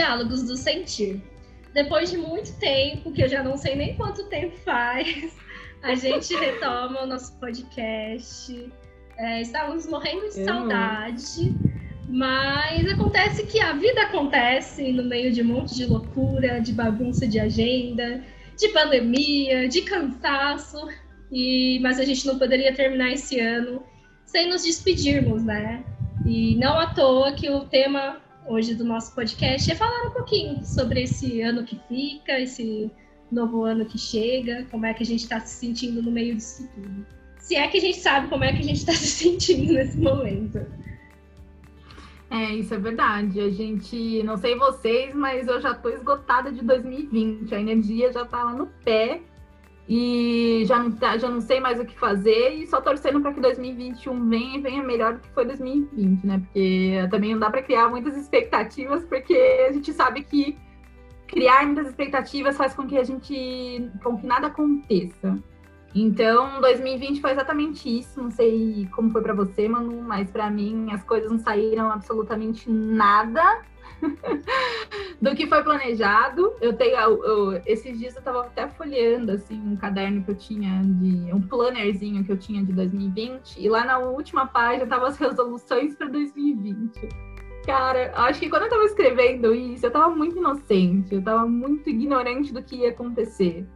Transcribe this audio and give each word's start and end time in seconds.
Diálogos 0.00 0.44
do 0.44 0.56
Sentir. 0.56 1.22
Depois 1.74 2.10
de 2.10 2.16
muito 2.16 2.58
tempo, 2.58 3.12
que 3.12 3.22
eu 3.22 3.28
já 3.28 3.42
não 3.42 3.58
sei 3.58 3.76
nem 3.76 3.94
quanto 3.96 4.24
tempo 4.30 4.56
faz, 4.64 5.36
a 5.82 5.94
gente 5.94 6.34
retoma 6.34 7.02
o 7.02 7.06
nosso 7.06 7.38
podcast. 7.38 8.72
É, 9.18 9.42
estávamos 9.42 9.86
morrendo 9.86 10.30
de 10.30 10.40
eu 10.40 10.46
saudade, 10.46 11.54
mas 12.08 12.90
acontece 12.90 13.44
que 13.44 13.60
a 13.60 13.74
vida 13.74 14.00
acontece 14.00 14.90
no 14.90 15.02
meio 15.02 15.30
de 15.32 15.42
um 15.42 15.48
monte 15.48 15.74
de 15.74 15.84
loucura, 15.84 16.62
de 16.62 16.72
bagunça 16.72 17.28
de 17.28 17.38
agenda, 17.38 18.24
de 18.58 18.68
pandemia, 18.68 19.68
de 19.68 19.82
cansaço. 19.82 20.88
E, 21.30 21.78
mas 21.82 22.00
a 22.00 22.06
gente 22.06 22.26
não 22.26 22.38
poderia 22.38 22.74
terminar 22.74 23.12
esse 23.12 23.38
ano 23.38 23.82
sem 24.24 24.48
nos 24.48 24.64
despedirmos, 24.64 25.44
né? 25.44 25.84
E 26.24 26.56
não 26.56 26.78
à 26.78 26.86
toa 26.86 27.32
que 27.32 27.50
o 27.50 27.66
tema 27.66 28.29
hoje 28.50 28.74
do 28.74 28.84
nosso 28.84 29.14
podcast 29.14 29.70
é 29.70 29.76
falar 29.76 30.08
um 30.08 30.10
pouquinho 30.10 30.64
sobre 30.64 31.04
esse 31.04 31.40
ano 31.40 31.62
que 31.64 31.80
fica, 31.88 32.38
esse 32.40 32.90
novo 33.30 33.62
ano 33.62 33.84
que 33.84 33.96
chega, 33.96 34.66
como 34.72 34.84
é 34.84 34.92
que 34.92 35.04
a 35.04 35.06
gente 35.06 35.22
está 35.22 35.38
se 35.38 35.54
sentindo 35.54 36.02
no 36.02 36.10
meio 36.10 36.34
disso 36.34 36.68
tudo. 36.74 37.06
Se 37.38 37.54
é 37.54 37.68
que 37.68 37.78
a 37.78 37.80
gente 37.80 37.98
sabe 37.98 38.26
como 38.28 38.42
é 38.42 38.52
que 38.52 38.58
a 38.58 38.64
gente 38.64 38.78
está 38.78 38.92
se 38.92 39.06
sentindo 39.06 39.72
nesse 39.72 39.96
momento. 39.98 40.66
É, 42.28 42.54
isso 42.54 42.74
é 42.74 42.78
verdade. 42.78 43.40
A 43.40 43.50
gente, 43.50 44.22
não 44.24 44.36
sei 44.36 44.56
vocês, 44.56 45.14
mas 45.14 45.46
eu 45.46 45.60
já 45.60 45.72
tô 45.72 45.88
esgotada 45.88 46.50
de 46.50 46.64
2020. 46.64 47.54
A 47.54 47.60
energia 47.60 48.12
já 48.12 48.24
tá 48.24 48.42
lá 48.42 48.52
no 48.52 48.66
pé 48.84 49.20
e 49.92 50.62
já 50.66 50.78
não, 50.78 50.92
tá, 50.92 51.18
já 51.18 51.28
não 51.28 51.40
sei 51.40 51.58
mais 51.58 51.80
o 51.80 51.84
que 51.84 51.98
fazer 51.98 52.50
e 52.54 52.66
só 52.68 52.80
torcendo 52.80 53.20
para 53.20 53.34
que 53.34 53.40
2021 53.40 54.28
venha 54.28 54.56
e 54.56 54.60
venha 54.60 54.82
melhor 54.84 55.14
do 55.14 55.18
que 55.18 55.28
foi 55.30 55.44
2020, 55.44 56.24
né? 56.24 56.38
Porque 56.38 57.08
também 57.10 57.32
não 57.32 57.40
dá 57.40 57.50
para 57.50 57.60
criar 57.60 57.88
muitas 57.88 58.16
expectativas, 58.16 59.02
porque 59.04 59.34
a 59.68 59.72
gente 59.72 59.92
sabe 59.92 60.22
que 60.22 60.56
criar 61.26 61.66
muitas 61.66 61.88
expectativas 61.88 62.56
faz 62.56 62.72
com 62.72 62.86
que 62.86 62.96
a 62.96 63.02
gente, 63.02 63.90
com 64.00 64.16
que 64.16 64.24
nada 64.24 64.46
aconteça. 64.46 65.36
Então, 65.92 66.60
2020 66.60 67.20
foi 67.20 67.32
exatamente 67.32 67.88
isso. 67.98 68.22
Não 68.22 68.30
sei 68.30 68.88
como 68.92 69.10
foi 69.10 69.22
para 69.22 69.34
você, 69.34 69.68
Manu, 69.68 70.02
mas 70.02 70.30
para 70.30 70.48
mim 70.48 70.92
as 70.92 71.02
coisas 71.02 71.28
não 71.28 71.38
saíram 71.40 71.90
absolutamente 71.90 72.70
nada 72.70 73.42
do 75.20 75.34
que 75.34 75.46
foi 75.46 75.62
planejado. 75.62 76.54
Eu 76.60 76.72
tenho 76.74 76.96
eu, 76.96 77.24
eu, 77.24 77.62
esses 77.66 77.98
dias 77.98 78.14
eu 78.14 78.20
estava 78.20 78.40
até 78.40 78.68
folheando 78.68 79.32
assim 79.32 79.60
um 79.60 79.76
caderno 79.76 80.24
que 80.24 80.30
eu 80.30 80.34
tinha 80.34 80.82
de 80.82 81.32
um 81.32 81.40
plannerzinho 81.40 82.24
que 82.24 82.32
eu 82.32 82.38
tinha 82.38 82.64
de 82.64 82.72
2020 82.72 83.56
e 83.58 83.68
lá 83.68 83.84
na 83.84 83.98
última 83.98 84.46
página 84.46 84.84
estavam 84.84 85.06
as 85.06 85.16
resoluções 85.16 85.94
para 85.94 86.08
2020. 86.08 87.08
Cara, 87.66 88.12
acho 88.14 88.40
que 88.40 88.48
quando 88.48 88.62
eu 88.62 88.68
estava 88.68 88.84
escrevendo 88.84 89.54
isso, 89.54 89.84
eu 89.84 89.88
estava 89.88 90.08
muito 90.14 90.38
inocente, 90.38 91.12
eu 91.12 91.18
estava 91.18 91.46
muito 91.46 91.90
ignorante 91.90 92.52
do 92.52 92.62
que 92.62 92.76
ia 92.76 92.90
acontecer. 92.90 93.66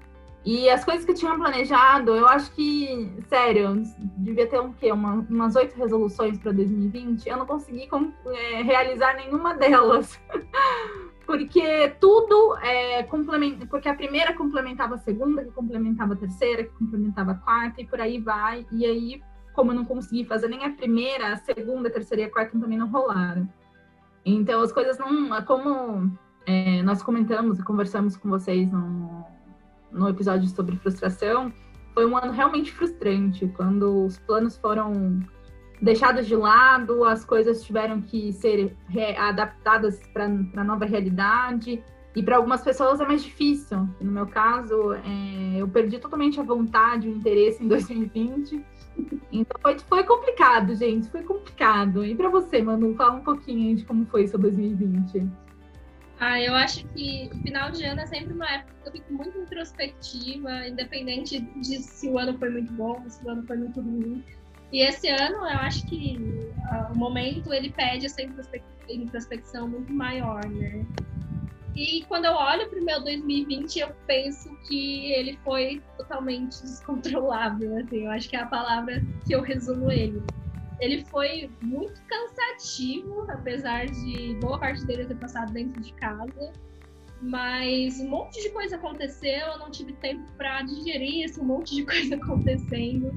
E 0.45 0.69
as 0.69 0.85
coisas 0.85 1.07
que 1.07 1.13
eu 1.13 1.15
tinha 1.15 1.35
planejado, 1.35 2.15
eu 2.15 2.29
acho 2.29 2.53
que, 2.53 3.11
sério, 3.29 3.83
devia 4.19 4.47
ter 4.47 4.61
um 4.61 4.75
quê? 4.75 4.93
Uma, 4.93 5.27
umas 5.29 5.57
oito 5.57 5.75
resoluções 5.75 6.39
para 6.39 6.53
2020. 6.53 7.27
Eu 7.27 7.39
não 7.39 7.47
consegui 7.47 7.87
com, 7.87 8.13
é, 8.27 8.63
realizar 8.63 9.15
nenhuma 9.15 9.55
delas. 9.55 10.21
porque 11.27 11.89
tudo 11.99 12.59
é 12.59 13.03
complementa, 13.05 13.65
porque 13.67 13.89
a 13.89 13.95
primeira 13.95 14.35
complementava 14.35 14.97
a 14.97 14.99
segunda, 14.99 15.43
que 15.43 15.51
complementava 15.51 16.13
a 16.13 16.17
terceira, 16.17 16.65
que 16.65 16.71
complementava 16.79 17.33
a 17.33 17.37
quarta, 17.37 17.81
e 17.81 17.87
por 17.87 17.99
aí 17.99 18.21
vai. 18.21 18.67
E 18.71 18.85
aí, 18.85 19.23
como 19.55 19.73
eu 19.73 19.77
não 19.77 19.85
consegui 19.87 20.27
fazer 20.27 20.49
nem 20.49 20.63
a 20.63 20.71
primeira, 20.71 21.33
a 21.33 21.37
segunda, 21.37 21.89
a 21.89 21.93
terceira 21.93 22.25
e 22.25 22.27
a 22.27 22.31
quarta 22.31 22.59
também 22.59 22.77
não 22.77 22.91
rolaram. 22.91 23.49
Então 24.27 24.61
as 24.61 24.73
coisas 24.73 24.99
não. 24.99 25.43
Como 25.45 26.11
é, 26.45 26.83
nós 26.83 27.03
comentamos 27.03 27.59
e 27.59 27.63
conversamos 27.63 28.15
com 28.15 28.29
vocês 28.29 28.71
no 28.71 29.33
no 29.95 30.09
episódio 30.09 30.49
sobre 30.49 30.77
frustração, 30.77 31.53
foi 31.95 32.05
um 32.05 32.17
ano 32.17 32.33
realmente 32.33 32.73
frustrante, 32.73 33.47
quando 33.57 34.05
os 34.05 34.19
planos 34.19 34.57
foram 34.57 35.21
deixados 35.81 36.27
de 36.27 36.35
lado, 36.35 37.05
as 37.05 37.25
coisas 37.25 37.63
tiveram 37.63 38.01
que 38.01 38.33
ser 38.33 38.77
adaptadas 39.17 40.01
para 40.13 40.25
a 40.25 40.65
nova 40.65 40.85
realidade. 40.85 41.83
E 42.17 42.23
para 42.23 42.37
algumas 42.37 42.63
pessoas 42.63 43.01
é 43.01 43.07
mais 43.07 43.25
difícil. 43.25 43.89
No 44.01 44.13
meu 44.13 44.27
caso, 44.27 44.93
é, 44.93 45.57
eu 45.57 45.67
perdi 45.67 45.99
totalmente 45.99 46.39
a 46.39 46.45
vontade, 46.45 47.09
o 47.09 47.11
interesse 47.11 47.63
em 47.63 47.67
2020. 47.69 48.65
Então 49.33 49.61
foi, 49.61 49.77
foi 49.81 50.05
complicado, 50.05 50.77
gente, 50.77 51.11
foi 51.11 51.23
complicado. 51.23 52.05
E 52.05 52.15
para 52.15 52.29
você, 52.29 52.63
Manu, 52.63 52.95
fala 52.95 53.17
um 53.17 53.25
pouquinho 53.25 53.75
de 53.75 53.85
como 53.85 54.07
foi 54.07 54.29
seu 54.29 54.39
2020. 54.39 55.29
Ah, 56.21 56.41
eu 56.41 56.55
acho 56.55 56.87
que 56.89 57.29
o 57.33 57.39
final 57.43 57.71
de 57.71 57.85
ano 57.85 58.01
é 58.01 58.07
sempre 58.07 58.33
uma 58.33 58.49
época 58.49 58.73
que 58.83 58.89
eu 58.89 58.93
fico 58.93 59.13
muito 59.13 59.39
introspectiva, 59.39 60.69
independente 60.69 61.41
de 61.41 61.79
se 61.79 62.09
o 62.09 62.19
ano 62.19 62.39
foi 62.39 62.51
muito 62.51 62.73
bom, 62.73 63.03
se 63.09 63.25
o 63.25 63.31
ano 63.31 63.45
foi 63.47 63.57
muito 63.57 63.81
ruim. 63.81 64.25
E 64.73 64.81
esse 64.81 65.09
ano, 65.09 65.37
eu 65.37 65.59
acho 65.59 65.85
que 65.87 66.19
uh, 66.71 66.93
o 66.93 66.97
momento 66.97 67.53
ele 67.53 67.71
pede 67.71 68.07
essa 68.07 68.23
introspecção 68.89 69.69
muito 69.69 69.93
maior, 69.93 70.49
né? 70.49 70.87
E 71.75 72.05
quando 72.07 72.27
eu 72.27 72.33
olho 72.33 72.71
para 72.71 72.81
o 72.81 72.85
meu 72.85 73.03
2020, 73.03 73.81
eu 73.81 73.93
penso 74.07 74.57
que 74.69 75.13
ele 75.13 75.37
foi 75.45 75.83
totalmente 75.97 76.63
descontrolável, 76.63 77.77
assim. 77.79 78.05
Eu 78.05 78.11
acho 78.13 78.29
que 78.29 78.37
é 78.37 78.41
a 78.41 78.47
palavra 78.47 79.03
que 79.27 79.35
eu 79.35 79.43
resumo 79.43 79.91
ele 79.91 80.23
ele 80.81 81.05
foi 81.05 81.51
muito 81.61 82.01
cansativo, 82.03 83.27
apesar 83.31 83.87
de 83.87 84.37
boa 84.41 84.59
parte 84.59 84.85
dele 84.87 85.07
ter 85.07 85.17
passado 85.17 85.53
dentro 85.53 85.81
de 85.81 85.93
casa. 85.95 86.53
Mas 87.21 87.99
um 88.01 88.09
monte 88.09 88.43
de 88.43 88.51
coisa 88.51 88.77
aconteceu, 88.77 89.47
eu 89.47 89.59
não 89.59 89.71
tive 89.71 89.93
tempo 89.95 90.31
para 90.37 90.63
digerir 90.63 91.25
esse 91.25 91.41
monte 91.43 91.75
de 91.75 91.85
coisa 91.87 92.17
acontecendo. 92.17 93.11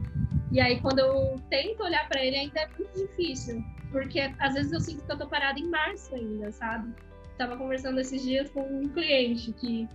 E 0.52 0.62
aí, 0.62 0.80
quando 0.80 1.00
eu 1.00 1.36
tento 1.50 1.84
olhar 1.84 2.08
para 2.08 2.24
ele, 2.24 2.38
ainda 2.38 2.62
é 2.62 2.70
muito 2.78 2.94
difícil, 2.96 3.62
porque 3.92 4.20
às 4.40 4.54
vezes 4.54 4.72
eu 4.72 4.80
sinto 4.80 5.04
que 5.04 5.12
eu 5.12 5.18
tô 5.18 5.28
parada 5.28 5.60
em 5.60 5.68
março 5.68 6.16
ainda, 6.16 6.52
sabe? 6.52 6.94
Tava 7.38 7.58
conversando 7.58 8.00
esses 8.00 8.22
dias 8.22 8.50
com 8.52 8.62
um 8.62 8.88
cliente 8.88 9.52
que, 9.54 9.88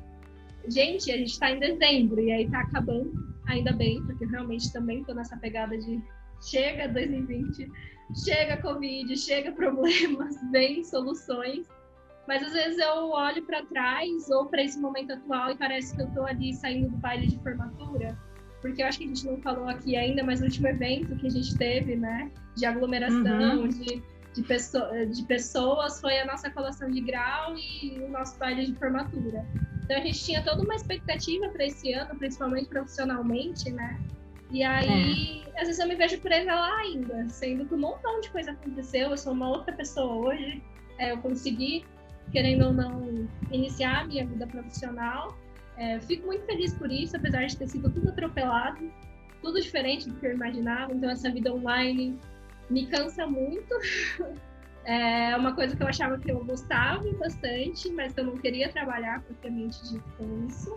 gente, 0.69 1.11
a 1.11 1.17
gente 1.17 1.39
tá 1.39 1.51
em 1.51 1.59
dezembro 1.59 2.21
e 2.21 2.31
aí 2.31 2.51
tá 2.51 2.61
acabando, 2.61 3.12
ainda 3.47 3.72
bem, 3.72 4.03
porque 4.05 4.25
eu 4.25 4.28
realmente 4.28 4.71
também 4.72 5.03
tô 5.05 5.15
nessa 5.15 5.37
pegada 5.39 5.77
de 5.78 6.03
chega 6.42 6.88
2020, 6.88 7.70
chega 8.25 8.56
Covid, 8.60 9.16
chega 9.16 9.53
problemas, 9.53 10.36
vem 10.50 10.84
soluções. 10.84 11.66
Mas 12.26 12.42
às 12.42 12.53
vezes 12.53 12.78
eu 12.78 13.10
olho 13.10 13.42
para 13.44 13.64
trás 13.66 14.30
ou 14.30 14.47
para 14.47 14.62
esse 14.62 14.78
momento 14.78 15.12
atual 15.12 15.50
e 15.50 15.56
parece 15.56 15.94
que 15.94 16.03
eu 16.03 16.06
estou 16.06 16.25
ali 16.25 16.54
saindo 16.54 16.88
do 16.91 16.97
baile 16.98 17.26
de 17.26 17.38
formatura. 17.41 18.16
Porque 18.60 18.80
eu 18.80 18.86
acho 18.86 18.98
que 18.98 19.04
a 19.04 19.08
gente 19.08 19.26
não 19.26 19.41
falou 19.41 19.69
aqui 19.69 19.97
ainda, 19.97 20.22
mas 20.22 20.41
o 20.41 20.44
último 20.44 20.69
evento 20.69 21.16
que 21.16 21.26
a 21.26 21.30
gente 21.30 21.56
teve, 21.56 21.97
né, 21.97 22.30
de 22.54 22.64
aglomeração, 22.64 23.62
uhum. 23.62 23.69
de, 23.69 24.00
de, 24.34 24.42
pessoa, 24.42 25.04
de 25.04 25.22
pessoas, 25.24 26.00
foi 26.00 26.21
a 26.21 26.27
nossa 26.27 26.48
colação 26.48 26.88
de 26.88 27.00
grau 27.00 27.56
e 27.56 27.98
o 27.98 28.09
nosso 28.09 28.38
baile 28.38 28.66
de 28.66 28.74
formatura. 28.74 29.45
Então 29.83 29.97
a 29.97 30.00
gente 30.00 30.24
tinha 30.24 30.45
toda 30.45 30.62
uma 30.62 30.77
expectativa 30.77 31.48
para 31.48 31.66
esse 31.66 31.92
ano, 31.92 32.16
principalmente 32.16 32.68
profissionalmente, 32.68 33.68
né? 33.72 34.00
E 34.53 34.63
aí, 34.63 35.45
é. 35.47 35.60
às 35.60 35.66
vezes 35.66 35.78
eu 35.78 35.89
me 35.89 35.95
vejo 35.95 36.21
presa 36.21 36.54
lá 36.54 36.77
ainda, 36.81 37.27
sendo 37.31 37.65
que 37.65 37.75
um 37.75 37.78
montão 37.78 38.21
de 38.21 38.31
coisa 38.31 38.53
aconteceu, 38.53 39.10
eu 39.10 39.16
sou 39.16 39.33
uma 39.33 39.49
outra 39.49 39.72
pessoa 39.72 40.15
hoje, 40.15 40.63
é, 40.99 41.13
eu 41.13 41.19
consegui, 41.19 41.87
querendo 42.31 42.66
ou 42.66 42.72
não, 42.72 43.28
iniciar 43.51 44.03
a 44.03 44.04
minha 44.04 44.27
vida 44.27 44.47
profissional. 44.47 45.34
É, 45.78 45.99
fico 46.01 46.27
muito 46.27 46.45
feliz 46.45 46.75
por 46.75 46.93
isso, 46.93 47.16
apesar 47.16 47.47
de 47.47 47.57
ter 47.57 47.66
sido 47.66 47.91
tudo 47.91 48.10
atropelado, 48.10 48.93
tudo 49.41 49.59
diferente 49.59 50.07
do 50.09 50.16
que 50.16 50.27
eu 50.27 50.33
imaginava. 50.33 50.93
Então, 50.93 51.09
essa 51.09 51.31
vida 51.31 51.53
online 51.53 52.21
me 52.69 52.87
cansa 52.87 53.27
muito. 53.27 53.75
É 54.84 55.37
uma 55.37 55.55
coisa 55.55 55.77
que 55.77 55.83
eu 55.84 55.87
achava 55.87 56.19
que 56.19 56.28
eu 56.28 56.45
gostava 56.45 57.09
bastante, 57.13 57.89
mas 57.93 58.13
que 58.13 58.19
eu 58.19 58.25
não 58.25 58.37
queria 58.37 58.69
trabalhar 58.69 59.22
propriamente 59.22 59.81
dito 59.89 60.05
com 60.19 60.45
isso, 60.45 60.77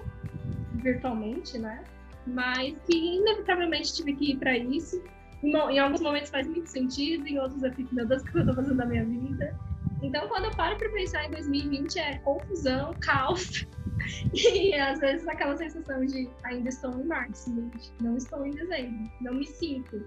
virtualmente, 0.76 1.58
né? 1.58 1.84
Mas 2.28 2.76
que 2.86 3.18
inevitavelmente 3.18 3.94
tive 3.94 4.16
que 4.16 4.32
ir 4.32 4.38
para 4.38 4.58
isso. 4.58 5.02
Em 5.44 5.80
alguns 5.80 6.02
momentos 6.02 6.30
faz 6.30 6.48
muito 6.48 6.68
sentido, 6.68 7.28
em 7.28 7.38
outros 7.40 7.62
eu 7.62 7.72
fico, 7.74 7.94
meu 7.94 8.08
Deus, 8.08 8.24
o 8.24 8.26
que 8.26 8.38
eu 8.38 8.42
estou 8.42 8.56
fazendo 8.56 8.78
da 8.78 8.86
minha 8.86 9.06
vida? 9.06 9.56
Então, 10.02 10.28
quando 10.28 10.46
eu 10.46 10.52
paro 10.52 10.78
para 10.78 10.90
pensar 10.90 11.26
em 11.26 11.32
2020, 11.32 12.00
é 12.00 12.18
confusão, 12.20 12.96
caos, 13.00 13.68
e 14.34 14.74
às 14.74 15.00
vezes 15.00 15.28
aquela 15.28 15.56
sensação 15.56 16.06
de 16.06 16.30
ainda 16.44 16.70
estou 16.70 16.92
em 17.00 17.06
março, 17.06 17.54
gente, 17.54 17.94
não 18.02 18.18
estou 18.18 18.46
em 18.46 18.52
dezembro, 18.52 19.12
não 19.22 19.34
me 19.36 19.46
sinto. 19.46 20.06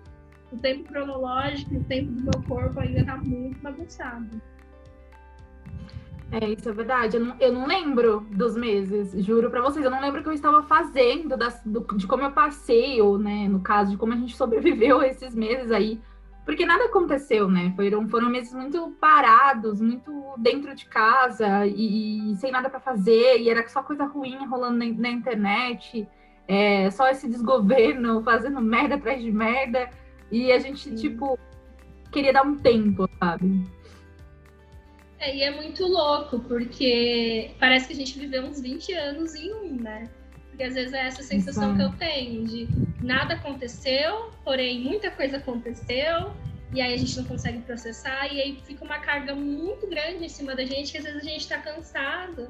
O 0.51 0.57
tempo 0.57 0.85
cronológico, 0.85 1.77
o 1.77 1.83
tempo 1.85 2.13
do 2.13 2.23
meu 2.23 2.43
corpo 2.45 2.81
ainda 2.81 3.01
está 3.01 3.17
muito 3.17 3.61
bagunçado. 3.61 4.41
É, 6.31 6.51
isso 6.51 6.69
é 6.69 6.73
verdade. 6.73 7.17
Eu 7.17 7.25
não, 7.25 7.37
eu 7.41 7.53
não 7.53 7.67
lembro 7.67 8.27
dos 8.31 8.57
meses, 8.57 9.13
juro 9.25 9.51
para 9.51 9.63
vocês. 9.63 9.85
Eu 9.85 9.91
não 9.91 10.01
lembro 10.01 10.21
o 10.21 10.23
que 10.23 10.29
eu 10.29 10.35
estava 10.35 10.63
fazendo, 10.63 11.37
das, 11.37 11.63
do, 11.65 11.81
de 11.97 12.07
como 12.07 12.25
eu 12.25 12.33
passei, 12.33 13.01
ou, 13.01 13.19
né, 13.19 13.49
no 13.49 13.61
caso, 13.61 13.91
de 13.91 13.97
como 13.97 14.13
a 14.13 14.17
gente 14.17 14.35
sobreviveu 14.37 15.03
esses 15.03 15.35
meses 15.35 15.71
aí 15.71 16.01
porque 16.49 16.65
nada 16.65 16.87
aconteceu, 16.87 17.47
né? 17.47 17.75
Foram, 17.77 18.09
foram 18.09 18.31
meses 18.31 18.55
muito 18.55 18.91
parados, 18.99 19.83
muito 19.83 20.11
dentro 20.39 20.75
de 20.75 20.87
casa 20.87 21.67
e, 21.67 22.33
e 22.33 22.37
sem 22.37 22.51
nada 22.51 22.71
para 22.71 22.81
fazer, 22.81 23.39
e 23.39 23.51
era 23.51 23.69
só 23.69 23.83
coisa 23.83 24.07
ruim 24.07 24.47
rolando 24.47 24.79
na, 24.79 24.87
na 24.87 25.11
internet, 25.11 26.09
é, 26.49 26.91
só 26.91 27.07
esse 27.11 27.29
desgoverno 27.29 28.23
fazendo 28.25 28.63
merda 28.63 28.95
atrás 28.95 29.23
de 29.23 29.31
merda, 29.31 29.91
e 30.33 30.51
a 30.51 30.59
gente, 30.59 30.89
Sim. 30.89 30.95
tipo, 30.95 31.39
queria 32.11 32.33
dar 32.33 32.45
um 32.45 32.57
tempo, 32.57 33.07
sabe? 33.19 33.67
É, 35.19 35.35
e 35.35 35.43
é 35.43 35.51
muito 35.51 35.85
louco, 35.85 36.39
porque 36.41 37.51
parece 37.59 37.89
que 37.89 37.93
a 37.93 37.97
gente 37.97 38.19
viveu 38.19 38.45
uns 38.45 38.61
20 38.61 38.93
anos 38.93 39.35
em 39.35 39.53
um, 39.53 39.75
né? 39.75 40.09
Porque 40.49 40.63
às 40.63 40.75
vezes 40.75 40.93
é 40.93 41.07
essa 41.07 41.23
sensação 41.23 41.77
que 41.77 41.83
eu 41.83 41.91
tenho 41.93 42.45
de 42.47 42.69
nada 43.03 43.35
aconteceu, 43.35 44.31
porém 44.45 44.81
muita 44.81 45.11
coisa 45.11 45.39
aconteceu, 45.39 46.33
e 46.73 46.81
aí 46.81 46.95
a 46.95 46.97
gente 46.97 47.17
não 47.17 47.25
consegue 47.25 47.61
processar, 47.61 48.33
e 48.33 48.41
aí 48.41 48.61
fica 48.65 48.85
uma 48.85 48.99
carga 48.99 49.35
muito 49.35 49.87
grande 49.89 50.25
em 50.25 50.29
cima 50.29 50.55
da 50.55 50.65
gente, 50.65 50.93
que 50.93 50.99
às 50.99 51.05
vezes 51.05 51.21
a 51.21 51.25
gente 51.25 51.41
está 51.41 51.59
cansado. 51.59 52.49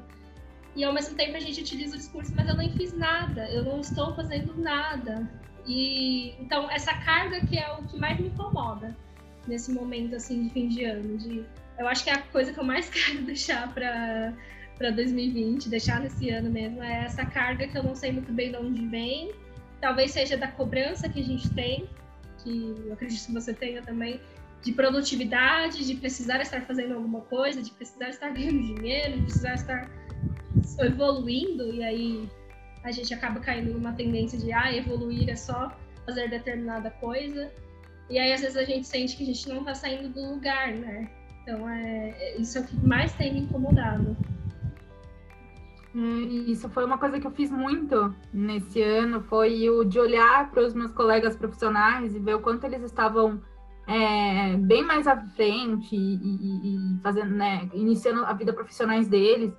E 0.75 0.83
ao 0.83 0.93
mesmo 0.93 1.15
tempo 1.15 1.35
a 1.35 1.39
gente 1.39 1.61
utiliza 1.61 1.95
o 1.95 1.97
discurso, 1.97 2.31
mas 2.35 2.47
eu 2.47 2.55
nem 2.55 2.71
fiz 2.71 2.93
nada, 2.93 3.49
eu 3.49 3.63
não 3.63 3.79
estou 3.79 4.15
fazendo 4.15 4.55
nada. 4.55 5.27
E 5.65 6.35
então 6.39 6.69
essa 6.69 6.93
carga 6.93 7.45
que 7.45 7.57
é 7.57 7.71
o 7.73 7.83
que 7.83 7.97
mais 7.97 8.19
me 8.19 8.27
incomoda 8.27 8.95
nesse 9.47 9.71
momento 9.71 10.15
assim 10.15 10.43
de 10.43 10.49
fim 10.49 10.67
de 10.67 10.83
ano, 10.83 11.17
de 11.17 11.45
eu 11.79 11.87
acho 11.87 12.03
que 12.03 12.09
a 12.09 12.21
coisa 12.21 12.53
que 12.53 12.59
eu 12.59 12.63
mais 12.63 12.89
quero 12.91 13.23
deixar 13.23 13.73
para 13.73 14.33
para 14.77 14.91
2020, 14.91 15.67
deixar 15.67 15.99
nesse 15.99 16.29
ano 16.29 16.49
mesmo, 16.49 16.81
é 16.81 17.03
essa 17.03 17.25
carga 17.25 17.67
que 17.67 17.77
eu 17.77 17.83
não 17.83 17.93
sei 17.93 18.13
muito 18.13 18.31
bem 18.31 18.49
de 18.49 18.57
onde 18.57 18.87
vem. 18.87 19.33
Talvez 19.81 20.11
seja 20.11 20.37
da 20.37 20.47
cobrança 20.47 21.09
que 21.09 21.19
a 21.19 21.23
gente 21.23 21.49
tem, 21.49 21.89
que 22.41 22.73
eu 22.85 22.93
acredito 22.93 23.25
que 23.25 23.33
você 23.33 23.53
tenha 23.53 23.81
também, 23.81 24.21
de 24.63 24.71
produtividade, 24.71 25.85
de 25.85 25.95
precisar 25.95 26.41
estar 26.41 26.61
fazendo 26.61 26.93
alguma 26.93 27.19
coisa, 27.21 27.61
de 27.61 27.71
precisar 27.71 28.07
estar 28.07 28.29
ganhando 28.29 28.61
dinheiro, 28.61 29.17
de 29.17 29.23
precisar 29.23 29.55
estar 29.55 29.89
evoluindo, 30.79 31.73
e 31.73 31.83
aí 31.83 32.29
a 32.83 32.91
gente 32.91 33.13
acaba 33.13 33.41
caindo 33.41 33.73
numa 33.73 33.91
tendência 33.91 34.39
de 34.39 34.53
ah, 34.53 34.73
evoluir 34.73 35.29
é 35.29 35.35
só 35.35 35.77
fazer 36.05 36.29
determinada 36.29 36.89
coisa. 36.89 37.51
E 38.09 38.17
aí 38.17 38.31
às 38.31 38.39
vezes 38.39 38.55
a 38.55 38.63
gente 38.63 38.87
sente 38.87 39.17
que 39.17 39.23
a 39.23 39.25
gente 39.25 39.47
não 39.49 39.59
está 39.59 39.75
saindo 39.75 40.07
do 40.07 40.35
lugar, 40.35 40.73
né? 40.73 41.09
Então, 41.49 41.67
é, 41.67 42.09
é, 42.09 42.37
isso 42.39 42.59
é 42.59 42.61
o 42.61 42.63
que 42.63 42.85
mais 42.85 43.11
tem 43.13 43.33
me 43.33 43.39
incomodado. 43.39 44.15
Isso 46.47 46.69
foi 46.69 46.85
uma 46.85 46.99
coisa 46.99 47.19
que 47.19 47.25
eu 47.25 47.31
fiz 47.31 47.49
muito 47.49 48.13
nesse 48.31 48.79
ano, 48.83 49.23
foi 49.23 49.67
o 49.67 49.83
de 49.83 49.99
olhar 49.99 50.51
para 50.51 50.63
os 50.63 50.75
meus 50.75 50.91
colegas 50.91 51.35
profissionais 51.35 52.15
e 52.15 52.19
ver 52.19 52.35
o 52.35 52.39
quanto 52.39 52.65
eles 52.65 52.83
estavam 52.83 53.41
é, 53.87 54.55
bem 54.57 54.83
mais 54.83 55.07
à 55.07 55.17
frente 55.17 55.95
e, 55.95 56.15
e, 56.17 56.75
e, 56.75 56.99
fazendo, 57.01 57.31
né, 57.31 57.67
iniciando 57.73 58.23
a 58.23 58.33
vida 58.33 58.53
profissionais 58.53 59.07
deles 59.07 59.51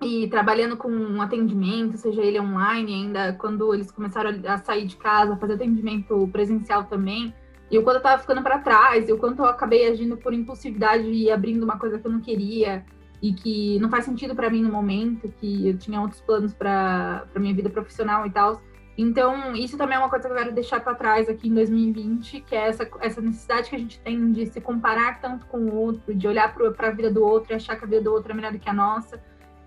e 0.00 0.26
trabalhando 0.28 0.78
com 0.78 0.88
um 0.88 1.20
atendimento, 1.20 1.98
seja 1.98 2.22
ele 2.22 2.40
online 2.40 2.94
ainda, 2.94 3.34
quando 3.34 3.74
eles 3.74 3.90
começaram 3.90 4.30
a 4.46 4.56
sair 4.56 4.86
de 4.86 4.96
casa, 4.96 5.36
fazer 5.36 5.52
atendimento 5.52 6.26
presencial 6.32 6.84
também, 6.84 7.34
e 7.70 7.78
o 7.78 7.82
quanto 7.82 7.96
eu 7.96 8.02
tava 8.02 8.20
ficando 8.20 8.42
para 8.42 8.58
trás, 8.58 9.08
e 9.08 9.12
o 9.12 9.18
quanto 9.18 9.40
eu 9.40 9.46
acabei 9.46 9.88
agindo 9.88 10.16
por 10.16 10.34
impulsividade 10.34 11.08
e 11.08 11.30
abrindo 11.30 11.62
uma 11.62 11.78
coisa 11.78 11.98
que 11.98 12.06
eu 12.06 12.10
não 12.10 12.20
queria 12.20 12.84
e 13.22 13.32
que 13.32 13.78
não 13.78 13.88
faz 13.88 14.04
sentido 14.04 14.34
para 14.34 14.50
mim 14.50 14.62
no 14.62 14.72
momento, 14.72 15.32
que 15.38 15.68
eu 15.68 15.78
tinha 15.78 16.00
outros 16.00 16.20
planos 16.20 16.52
para 16.52 17.26
minha 17.36 17.54
vida 17.54 17.70
profissional 17.70 18.26
e 18.26 18.30
tal. 18.30 18.60
Então, 18.98 19.54
isso 19.54 19.78
também 19.78 19.96
é 19.96 19.98
uma 19.98 20.10
coisa 20.10 20.26
que 20.26 20.34
eu 20.34 20.36
quero 20.36 20.52
deixar 20.52 20.80
para 20.80 20.94
trás 20.94 21.28
aqui 21.28 21.48
em 21.48 21.54
2020, 21.54 22.40
que 22.40 22.54
é 22.54 22.68
essa, 22.68 22.88
essa 23.00 23.20
necessidade 23.20 23.70
que 23.70 23.76
a 23.76 23.78
gente 23.78 24.00
tem 24.00 24.32
de 24.32 24.46
se 24.46 24.60
comparar 24.60 25.20
tanto 25.20 25.46
com 25.46 25.58
o 25.58 25.74
outro, 25.74 26.14
de 26.14 26.26
olhar 26.26 26.52
para 26.54 26.88
a 26.88 26.90
vida 26.90 27.10
do 27.10 27.24
outro 27.24 27.52
e 27.52 27.54
achar 27.54 27.76
que 27.76 27.84
a 27.84 27.86
vida 27.86 28.02
do 28.02 28.12
outro 28.12 28.32
é 28.32 28.34
melhor 28.34 28.52
do 28.52 28.58
que 28.58 28.68
a 28.68 28.74
nossa. 28.74 29.22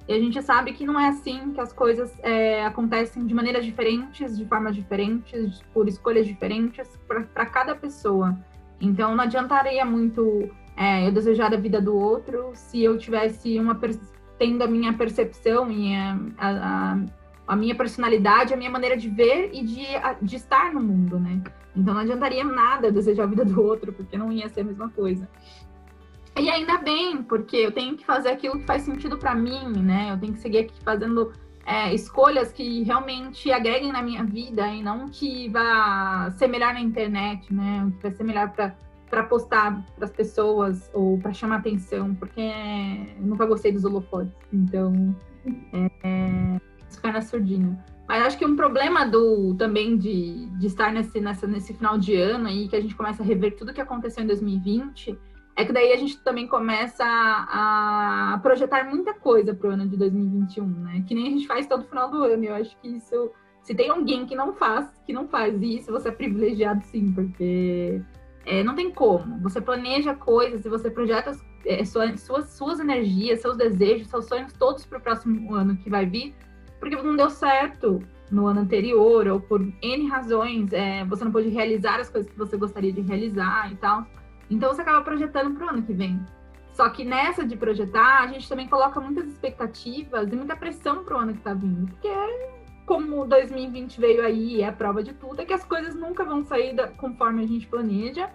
E 0.08 0.14
a 0.14 0.20
gente 0.20 0.42
sabe 0.42 0.74
que 0.74 0.86
não 0.86 1.00
é 1.00 1.08
assim, 1.08 1.52
que 1.54 1.62
as 1.62 1.72
coisas 1.72 2.14
é, 2.22 2.66
acontecem 2.66 3.26
de 3.26 3.34
maneiras 3.34 3.64
diferentes, 3.64 4.38
de 4.38 4.46
formas 4.46 4.76
diferentes, 4.76 5.62
por 5.74 5.88
escolhas 5.88 6.28
diferentes 6.28 7.00
para 7.08 7.46
cada 7.46 7.74
pessoa. 7.74 8.38
Então 8.82 9.16
não 9.16 9.24
adiantaria 9.24 9.86
muito 9.86 10.50
é, 10.76 11.08
eu 11.08 11.12
desejar 11.12 11.54
a 11.54 11.58
vida 11.58 11.80
do 11.80 11.96
outro 11.96 12.52
se 12.54 12.84
eu 12.84 12.98
tivesse 12.98 13.58
uma 13.60 13.80
tendo 14.38 14.64
a 14.64 14.68
minha 14.68 14.92
percepção 14.94 15.72
e 15.72 15.96
a, 15.96 16.18
a, 16.38 17.00
a, 17.48 17.56
minha 17.56 17.76
personalidade, 17.76 18.54
a 18.54 18.58
minha 18.58 18.70
maneira 18.70 18.98
de 18.98 19.08
ver 19.10 19.52
e 19.54 19.64
de, 19.64 19.86
de 20.22 20.36
estar 20.36 20.74
no 20.74 20.82
mundo, 20.82 21.18
né? 21.18 21.42
Então 21.76 21.94
não 21.94 22.02
adiantaria 22.02 22.44
nada 22.44 22.92
desejar 22.92 23.24
a 23.24 23.28
vida 23.28 23.46
do 23.46 23.62
outro, 23.62 23.94
porque 23.94 24.18
não 24.18 24.32
ia 24.32 24.50
ser 24.50 24.62
a 24.62 24.66
mesma 24.66 24.90
coisa. 24.90 25.30
E 26.40 26.50
ainda 26.50 26.78
bem, 26.80 27.22
porque 27.22 27.58
eu 27.58 27.72
tenho 27.72 27.96
que 27.96 28.06
fazer 28.06 28.30
aquilo 28.30 28.60
que 28.60 28.66
faz 28.66 28.82
sentido 28.82 29.18
para 29.18 29.36
mim, 29.36 29.72
né? 29.78 30.12
Eu 30.12 30.20
tenho 30.20 30.34
que 30.34 30.40
seguir 30.40 30.60
aqui 30.60 30.74
fazendo 30.84 31.32
é, 31.66 31.94
escolhas 31.94 32.52
que 32.52 32.84
realmente 32.84 33.52
agreguem 33.52 33.92
na 33.92 34.02
minha 34.02 34.24
vida 34.24 34.68
e 34.68 34.82
não 34.82 35.08
que 35.08 35.48
vá 35.50 36.32
ser 36.38 36.48
melhor 36.48 36.74
na 36.74 36.82
internet, 36.82 37.54
né? 37.54 37.92
Que 37.96 38.02
vai 38.02 38.12
ser 38.12 38.24
melhor 38.24 38.52
para 38.52 39.24
postar 39.24 39.86
para 39.96 40.06
as 40.06 40.12
pessoas 40.12 40.90
ou 40.92 41.20
para 41.20 41.34
chamar 41.34 41.58
atenção, 41.58 42.16
porque 42.16 42.42
eu 42.42 43.26
nunca 43.26 43.46
gostei 43.46 43.72
dos 43.72 43.86
holofotes. 43.86 44.34
Então, 44.52 45.16
é, 45.72 45.92
é, 46.04 46.62
ficar 46.90 47.14
na 47.14 47.22
surdina. 47.22 47.86
Mas 48.08 48.24
acho 48.24 48.38
que 48.38 48.46
um 48.46 48.56
problema 48.56 49.06
do 49.06 49.54
também 49.56 49.98
de, 49.98 50.48
de 50.58 50.68
estar 50.68 50.92
nesse, 50.92 51.22
nessa, 51.22 51.48
nesse 51.48 51.74
final 51.76 51.98
de 51.98 52.16
ano 52.16 52.48
aí, 52.48 52.68
que 52.68 52.76
a 52.76 52.82
gente 52.82 52.96
começa 52.96 53.22
a 53.22 53.26
rever 53.26 53.56
tudo 53.56 53.74
que 53.74 53.80
aconteceu 53.80 54.24
em 54.24 54.28
2020 54.28 55.18
é 55.56 55.64
que 55.64 55.72
daí 55.72 55.92
a 55.92 55.98
gente 55.98 56.20
também 56.22 56.48
começa 56.48 57.04
a, 57.04 58.34
a 58.34 58.40
projetar 58.40 58.90
muita 58.90 59.14
coisa 59.14 59.54
para 59.54 59.70
o 59.70 59.72
ano 59.72 59.88
de 59.88 59.96
2021, 59.98 60.66
né? 60.66 61.04
Que 61.08 61.14
nem 61.14 61.28
a 61.28 61.30
gente 61.32 61.48
faz 61.48 61.68
todo 61.68 61.86
final 61.86 62.10
do 62.10 62.24
ano. 62.24 62.44
Eu 62.44 62.56
acho 62.56 62.76
que 62.80 62.88
isso, 62.88 63.32
se 63.62 63.76
tem 63.76 63.90
alguém 63.90 64.26
que 64.26 64.36
não 64.36 64.54
faz, 64.54 64.90
que 65.06 65.14
não 65.14 65.28
faz 65.28 65.62
isso, 65.62 65.92
você 65.92 66.10
é 66.10 66.12
privilegiado 66.12 66.84
sim, 66.86 67.12
porque 67.14 68.02
é, 68.46 68.64
não 68.64 68.76
tem 68.76 68.92
como. 68.92 69.40
Você 69.42 69.62
planeja 69.62 70.16
coisas 70.16 70.64
você 70.64 70.90
projeta 70.90 71.38
é, 71.66 71.86
suas, 71.86 72.22
suas, 72.22 72.50
suas 72.50 72.80
energias, 72.80 73.42
seus 73.42 73.56
desejos, 73.56 74.08
seus 74.08 74.26
sonhos 74.26 74.54
todos 74.54 74.86
para 74.86 74.98
o 74.98 75.02
próximo 75.02 75.54
ano 75.54 75.78
que 75.78 75.90
vai 75.90 76.06
vir, 76.06 76.36
porque 76.80 76.96
não 76.96 77.16
deu 77.16 77.30
certo 77.30 78.02
no 78.32 78.48
ano 78.48 78.62
anterior 78.62 79.28
ou 79.28 79.40
por 79.40 79.62
N 79.82 80.08
razões, 80.08 80.74
é, 80.74 81.06
você 81.06 81.24
não 81.24 81.32
pôde 81.32 81.50
realizar 81.50 82.00
as 82.00 82.10
coisas 82.10 82.30
que 82.32 82.38
você 82.38 82.58
gostaria 82.58 82.92
de 82.92 83.02
realizar 83.02 83.72
e 83.72 83.76
tal. 83.76 84.06
Então 84.50 84.74
você 84.74 84.82
acaba 84.82 85.02
projetando 85.02 85.56
para 85.56 85.66
o 85.66 85.70
ano 85.70 85.84
que 85.84 85.94
vem. 85.94 86.24
Só 86.74 86.90
que 86.90 87.06
nessa 87.06 87.46
de 87.46 87.56
projetar, 87.56 88.24
a 88.24 88.28
gente 88.28 88.50
também 88.50 88.68
coloca 88.68 89.00
muitas 89.00 89.28
expectativas 89.28 90.32
e 90.32 90.36
muita 90.36 90.56
pressão 90.56 91.04
para 91.04 91.16
o 91.16 91.20
ano 91.20 91.34
que 91.34 91.40
está 91.40 91.54
vindo. 91.54 91.92
Porque 91.92 92.10
como 92.86 93.26
2020 93.26 94.00
veio 94.00 94.26
aí, 94.26 94.62
é 94.62 94.68
a 94.68 94.72
prova 94.72 95.04
de 95.04 95.14
tudo, 95.14 95.40
é 95.40 95.46
que 95.46 95.54
as 95.54 95.64
coisas 95.64 95.96
nunca 95.96 96.26
vão 96.26 96.44
sair 96.44 96.76
da, 96.76 96.88
conforme 96.88 97.44
a 97.44 97.48
gente 97.48 97.68
planeja. 97.68 98.30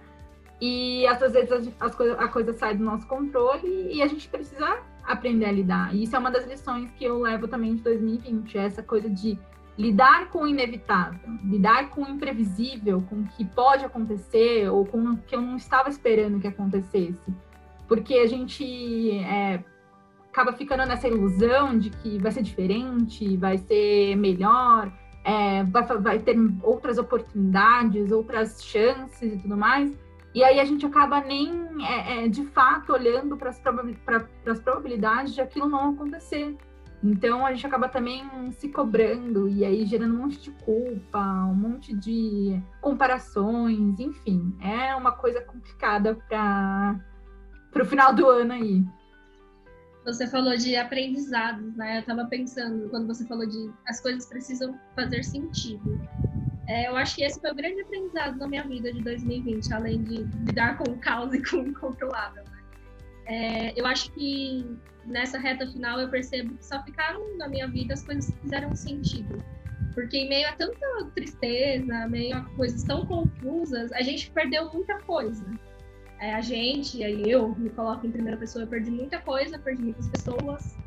E 0.60 1.06
às 1.06 1.18
vezes 1.20 1.50
as, 1.52 1.68
as 1.80 1.94
coisa, 1.94 2.14
a 2.14 2.28
coisa 2.28 2.52
sai 2.52 2.76
do 2.76 2.84
nosso 2.84 3.06
controle 3.06 3.92
e 3.92 4.02
a 4.02 4.06
gente 4.06 4.28
precisa 4.28 4.78
aprender 5.04 5.46
a 5.46 5.52
lidar. 5.52 5.94
E 5.94 6.04
isso 6.04 6.14
é 6.14 6.18
uma 6.18 6.30
das 6.30 6.46
lições 6.46 6.90
que 6.92 7.04
eu 7.04 7.20
levo 7.20 7.48
também 7.48 7.76
de 7.76 7.82
2020, 7.82 8.58
é 8.58 8.64
essa 8.64 8.82
coisa 8.82 9.08
de 9.08 9.38
lidar 9.78 10.28
com 10.30 10.40
o 10.40 10.48
inevitável, 10.48 11.20
lidar 11.44 11.90
com 11.90 12.02
o 12.02 12.08
imprevisível, 12.08 13.00
com 13.08 13.20
o 13.20 13.24
que 13.28 13.44
pode 13.44 13.84
acontecer 13.84 14.68
ou 14.68 14.84
com 14.84 14.98
o 14.98 15.16
que 15.18 15.36
eu 15.36 15.40
não 15.40 15.56
estava 15.56 15.88
esperando 15.88 16.40
que 16.40 16.48
acontecesse. 16.48 17.32
Porque 17.86 18.14
a 18.14 18.26
gente 18.26 19.18
é, 19.20 19.62
acaba 20.30 20.52
ficando 20.52 20.84
nessa 20.84 21.06
ilusão 21.06 21.78
de 21.78 21.90
que 21.90 22.18
vai 22.18 22.32
ser 22.32 22.42
diferente, 22.42 23.36
vai 23.36 23.56
ser 23.56 24.16
melhor, 24.16 24.92
é, 25.24 25.62
vai, 25.62 25.84
vai 25.84 26.18
ter 26.18 26.36
outras 26.62 26.98
oportunidades, 26.98 28.10
outras 28.10 28.62
chances 28.64 29.34
e 29.34 29.38
tudo 29.38 29.56
mais. 29.56 29.96
E 30.34 30.42
aí 30.42 30.58
a 30.58 30.64
gente 30.64 30.84
acaba 30.84 31.20
nem, 31.20 31.52
é, 31.86 32.24
é, 32.24 32.28
de 32.28 32.44
fato, 32.46 32.92
olhando 32.92 33.36
para 33.36 33.50
as 33.50 34.60
probabilidades 34.60 35.34
de 35.34 35.40
aquilo 35.40 35.68
não 35.68 35.90
acontecer. 35.90 36.56
Então 37.02 37.46
a 37.46 37.52
gente 37.52 37.66
acaba 37.66 37.88
também 37.88 38.24
se 38.52 38.68
cobrando 38.68 39.48
e 39.48 39.64
aí 39.64 39.86
gerando 39.86 40.14
um 40.14 40.18
monte 40.18 40.40
de 40.40 40.50
culpa, 40.50 41.20
um 41.44 41.54
monte 41.54 41.94
de 41.94 42.60
comparações, 42.80 44.00
enfim, 44.00 44.56
é 44.60 44.94
uma 44.96 45.12
coisa 45.12 45.40
complicada 45.42 46.16
para 46.28 47.00
o 47.80 47.84
final 47.84 48.12
do 48.12 48.28
ano 48.28 48.52
aí. 48.52 48.84
Você 50.04 50.26
falou 50.26 50.56
de 50.56 50.74
aprendizados, 50.74 51.76
né? 51.76 51.98
Eu 51.98 52.00
estava 52.00 52.24
pensando 52.24 52.88
quando 52.88 53.06
você 53.06 53.26
falou 53.26 53.46
de 53.46 53.70
as 53.86 54.00
coisas 54.00 54.26
precisam 54.26 54.78
fazer 54.96 55.22
sentido. 55.22 56.00
É, 56.66 56.88
eu 56.88 56.96
acho 56.96 57.16
que 57.16 57.24
esse 57.24 57.40
foi 57.40 57.50
o 57.50 57.54
grande 57.54 57.80
aprendizado 57.82 58.36
na 58.38 58.48
minha 58.48 58.66
vida 58.66 58.92
de 58.92 59.02
2020, 59.02 59.72
além 59.72 60.02
de 60.02 60.22
lidar 60.46 60.78
com 60.78 60.90
o 60.90 60.98
caos 60.98 61.32
e 61.34 61.42
com 61.42 61.58
o 61.58 61.68
incontrolável. 61.68 62.42
Né? 62.44 62.57
É, 63.28 63.78
eu 63.78 63.86
acho 63.86 64.10
que 64.12 64.64
nessa 65.04 65.38
reta 65.38 65.66
final 65.66 66.00
eu 66.00 66.10
percebo 66.10 66.56
que 66.56 66.64
só 66.64 66.82
ficaram 66.82 67.36
na 67.36 67.48
minha 67.48 67.68
vida 67.68 67.94
as 67.94 68.02
coisas 68.04 68.30
que 68.32 68.40
fizeram 68.40 68.74
sentido. 68.74 69.42
porque 69.94 70.16
em 70.16 70.28
meio 70.28 70.48
a 70.48 70.52
tanta 70.52 71.10
tristeza, 71.14 72.08
meio 72.08 72.36
a 72.36 72.42
coisas 72.56 72.84
tão 72.84 73.04
confusas, 73.04 73.92
a 73.92 74.02
gente 74.02 74.30
perdeu 74.30 74.70
muita 74.72 75.00
coisa. 75.02 75.44
É, 76.20 76.34
a 76.34 76.40
gente, 76.40 77.02
aí 77.02 77.30
eu 77.30 77.54
me 77.56 77.70
coloco 77.70 78.06
em 78.06 78.12
primeira 78.12 78.36
pessoa, 78.36 78.64
eu 78.64 78.68
perdi 78.68 78.90
muita 78.90 79.20
coisa, 79.20 79.58
perdi 79.58 79.82
muitas 79.82 80.08
pessoas. 80.08 80.78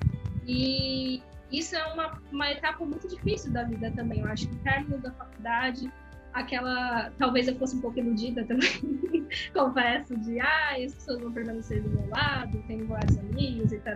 E 0.45 1.21
isso 1.51 1.75
é 1.75 1.93
uma, 1.93 2.21
uma 2.31 2.51
etapa 2.51 2.85
muito 2.85 3.07
difícil 3.07 3.51
da 3.51 3.63
vida 3.63 3.91
também. 3.91 4.21
Eu 4.21 4.27
acho 4.27 4.47
que 4.47 4.55
o 4.55 4.59
término 4.59 4.97
da 4.99 5.11
faculdade, 5.13 5.91
aquela. 6.33 7.11
Talvez 7.17 7.47
eu 7.47 7.55
fosse 7.55 7.75
um 7.75 7.81
pouco 7.81 7.99
iludida 7.99 8.43
também, 8.45 9.27
confesso, 9.53 10.17
de 10.17 10.39
ah, 10.39 10.75
as 10.83 10.93
pessoas 10.95 11.21
vão 11.21 11.31
permanecer 11.31 11.81
do 11.81 11.89
meu 11.89 12.09
lado, 12.09 12.63
tenho 12.67 12.85
vários 12.87 13.17
amigos 13.17 13.71
e 13.71 13.79
tal, 13.79 13.95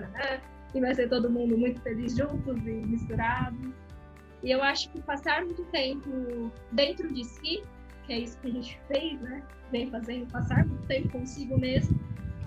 e 0.74 0.82
vai 0.82 0.94
ser 0.94 1.10
todo 1.10 1.30
mundo 1.30 1.58
muito 1.58 1.82
feliz 1.82 2.16
juntos 2.16 2.58
e 2.66 2.72
misturado. 2.72 3.74
E 4.44 4.52
eu 4.52 4.62
acho 4.62 4.90
que 4.92 5.02
passar 5.02 5.44
muito 5.44 5.64
tempo 5.66 6.52
dentro 6.72 7.12
de 7.12 7.24
si, 7.24 7.64
que 8.06 8.14
é 8.14 8.20
isso 8.20 8.38
que 8.40 8.48
a 8.48 8.52
gente 8.52 8.80
fez, 8.88 9.20
né? 9.22 9.42
Vem 9.72 9.90
fazendo, 9.90 10.32
passar 10.32 10.66
muito 10.66 10.86
tempo 10.88 11.10
consigo 11.10 11.58
mesmo, 11.58 12.00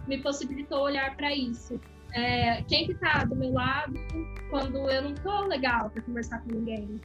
me 0.07 0.19
possibilitou 0.23 0.83
olhar 0.83 1.17
para 1.17 1.35
isso. 1.35 1.81
É, 2.13 2.63
quem 2.63 2.87
que 2.87 2.95
tá 2.95 3.25
do 3.25 3.37
meu 3.37 3.53
lado 3.53 3.95
quando 4.49 4.77
eu 4.89 5.03
não 5.03 5.15
tô 5.15 5.43
legal 5.43 5.91
para 5.91 6.03
conversar 6.03 6.41
com 6.43 6.53
ninguém? 6.53 7.01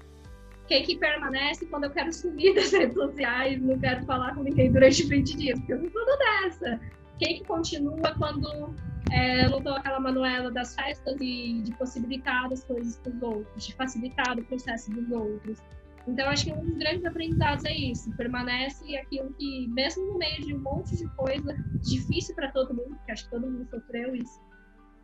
Quem 0.68 0.84
que 0.84 0.98
permanece 0.98 1.66
quando 1.66 1.86
eu 1.86 1.92
quero 1.92 2.12
sumir 2.14 2.56
das 2.56 2.72
redes 2.72 2.94
sociais, 2.94 3.62
não 3.62 3.78
quero 3.80 4.06
falar 4.06 4.34
com 4.34 4.44
ninguém 4.44 4.72
durante 4.72 5.04
20 5.04 5.38
dias? 5.38 5.60
Porque 5.60 5.74
eu 5.74 5.82
não 5.82 5.90
sou 5.92 6.06
dessa. 6.18 6.80
Quem 7.20 7.40
que 7.40 7.44
continua 7.46 8.16
quando 8.18 8.74
é, 9.12 9.46
eu 9.46 9.50
não 9.60 9.76
aquela 9.76 10.00
manuela 10.00 10.50
das 10.50 10.74
festas 10.76 11.16
e 11.20 11.62
de 11.62 11.72
possibilitar 11.74 12.52
as 12.52 12.64
coisas 12.64 12.98
para 12.98 13.12
os 13.12 13.22
outros, 13.22 13.66
de 13.66 13.76
facilitar 13.76 14.40
o 14.40 14.44
processo 14.46 14.92
dos 14.92 15.12
outros. 15.12 15.60
Então, 16.08 16.28
acho 16.30 16.46
que 16.46 16.52
um 16.52 16.66
dos 16.66 16.78
grandes 16.78 17.06
aprendizados 17.06 17.64
é 17.66 17.74
isso. 17.74 18.12
Permanece 18.18 18.98
aquilo 18.98 19.34
que, 19.34 19.68
mesmo 19.70 20.06
no 20.06 20.18
meio 20.18 20.42
de 20.42 20.54
um 20.54 20.60
monte 20.60 20.98
de 20.98 21.08
coisa 21.16 21.56
difícil 21.82 22.36
para 22.36 22.52
todo 22.52 22.74
mundo, 22.74 22.96
porque 22.96 23.12
acho 23.12 23.26
que 23.26 23.32
todo 23.32 23.50
mundo 23.50 23.66
sofreu 23.70 24.16
isso, 24.16 24.42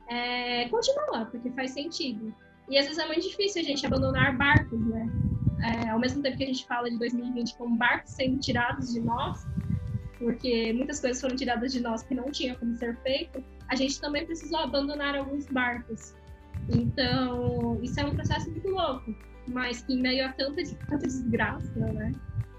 é, 0.09 0.67
continua, 0.69 1.25
porque 1.25 1.51
faz 1.51 1.71
sentido. 1.71 2.33
E 2.67 2.77
às 2.77 2.85
vezes 2.85 3.01
é 3.01 3.07
muito 3.07 3.21
difícil 3.21 3.61
a 3.61 3.65
gente 3.65 3.85
abandonar 3.85 4.37
barcos, 4.37 4.79
né? 4.87 5.09
É, 5.61 5.89
ao 5.89 5.99
mesmo 5.99 6.21
tempo 6.21 6.37
que 6.37 6.43
a 6.43 6.47
gente 6.47 6.65
fala 6.65 6.89
de 6.89 6.97
2020 6.97 7.55
como 7.55 7.75
barcos 7.75 8.11
sendo 8.11 8.39
tirados 8.39 8.93
de 8.93 9.01
nós, 9.01 9.45
porque 10.17 10.73
muitas 10.73 10.99
coisas 10.99 11.19
foram 11.19 11.35
tiradas 11.35 11.71
de 11.71 11.79
nós 11.81 12.03
que 12.03 12.13
não 12.13 12.31
tinha 12.31 12.55
como 12.55 12.75
ser 12.75 12.95
feito, 12.97 13.43
a 13.67 13.75
gente 13.75 13.99
também 13.99 14.25
precisou 14.25 14.59
abandonar 14.59 15.15
alguns 15.15 15.47
barcos. 15.47 16.13
Então, 16.69 17.79
isso 17.81 17.99
é 17.99 18.05
um 18.05 18.11
processo 18.11 18.49
muito 18.51 18.69
louco, 18.69 19.15
mas 19.47 19.81
que 19.81 19.93
em 19.93 20.01
meio 20.01 20.25
a 20.25 20.33
tanta, 20.33 20.61
tanta 20.87 21.07
desgraça, 21.07 21.79
né? 21.79 22.13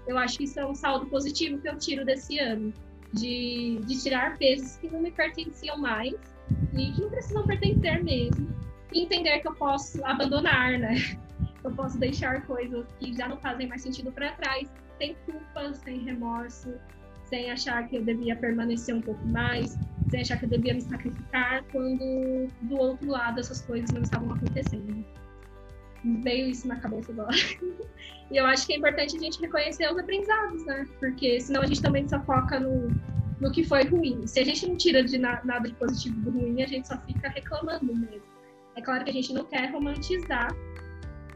Eu 0.07 0.17
acho 0.17 0.37
que 0.37 0.45
isso 0.45 0.59
é 0.59 0.65
um 0.65 0.75
saldo 0.75 1.05
positivo 1.05 1.61
que 1.61 1.69
eu 1.69 1.77
tiro 1.77 2.03
desse 2.03 2.39
ano, 2.39 2.73
de, 3.13 3.79
de 3.85 4.01
tirar 4.01 4.37
pesos 4.37 4.77
que 4.77 4.89
não 4.89 5.01
me 5.01 5.11
pertenciam 5.11 5.77
mais 5.77 6.15
e 6.73 6.91
que 6.91 7.01
não 7.01 7.09
precisam 7.09 7.45
pertencer 7.45 8.03
mesmo, 8.03 8.49
e 8.91 9.03
entender 9.03 9.39
que 9.39 9.47
eu 9.47 9.55
posso 9.55 10.03
abandonar, 10.05 10.77
né? 10.79 10.95
Eu 11.63 11.71
posso 11.71 11.97
deixar 11.99 12.45
coisas 12.45 12.85
que 12.99 13.13
já 13.13 13.27
não 13.27 13.37
fazem 13.37 13.67
mais 13.67 13.81
sentido 13.81 14.11
para 14.11 14.31
trás, 14.33 14.69
sem 14.97 15.15
culpa, 15.25 15.73
sem 15.73 15.99
remorso, 15.99 16.73
sem 17.25 17.51
achar 17.51 17.87
que 17.87 17.97
eu 17.97 18.03
devia 18.03 18.35
permanecer 18.35 18.95
um 18.95 19.01
pouco 19.01 19.25
mais, 19.27 19.77
sem 20.09 20.21
achar 20.21 20.37
que 20.37 20.45
eu 20.45 20.49
devia 20.49 20.73
me 20.73 20.81
sacrificar 20.81 21.63
quando 21.71 22.47
do 22.63 22.77
outro 22.77 23.09
lado 23.09 23.39
essas 23.39 23.61
coisas 23.61 23.89
não 23.91 24.01
estavam 24.01 24.33
acontecendo. 24.33 25.05
Veio 26.03 26.49
isso 26.49 26.67
na 26.67 26.77
cabeça 26.77 27.11
agora. 27.11 27.35
e 28.31 28.37
eu 28.37 28.45
acho 28.45 28.65
que 28.65 28.73
é 28.73 28.77
importante 28.77 29.15
a 29.15 29.19
gente 29.19 29.39
reconhecer 29.39 29.91
os 29.91 29.97
aprendizados, 29.97 30.65
né? 30.65 30.87
Porque 30.99 31.39
senão 31.39 31.61
a 31.61 31.65
gente 31.65 31.81
também 31.81 32.07
só 32.09 32.19
foca 32.21 32.59
no, 32.59 32.89
no 33.39 33.51
que 33.51 33.63
foi 33.63 33.83
ruim. 33.83 34.25
Se 34.25 34.39
a 34.39 34.43
gente 34.43 34.67
não 34.67 34.75
tira 34.75 35.03
de 35.03 35.17
na, 35.17 35.43
nada 35.45 35.69
de 35.69 35.75
positivo 35.75 36.19
do 36.21 36.31
ruim, 36.31 36.61
a 36.61 36.67
gente 36.67 36.87
só 36.87 36.97
fica 36.97 37.29
reclamando 37.29 37.95
mesmo. 37.95 38.23
É 38.75 38.81
claro 38.81 39.03
que 39.03 39.09
a 39.09 39.13
gente 39.13 39.33
não 39.33 39.45
quer 39.45 39.71
romantizar 39.71 40.49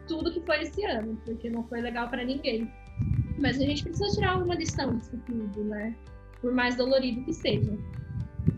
tudo 0.07 0.31
que 0.31 0.41
foi 0.41 0.61
esse 0.61 0.83
ano, 0.85 1.19
porque 1.25 1.49
não 1.49 1.63
foi 1.67 1.81
legal 1.81 2.09
para 2.09 2.23
ninguém. 2.23 2.71
Mas 3.39 3.57
a 3.57 3.61
gente 3.61 3.83
precisa 3.83 4.15
tirar 4.15 4.33
alguma 4.33 4.55
lição 4.55 4.97
disso 4.97 5.19
tudo, 5.25 5.63
né? 5.65 5.95
Por 6.41 6.53
mais 6.53 6.75
dolorido 6.75 7.23
que 7.23 7.33
seja. 7.33 7.77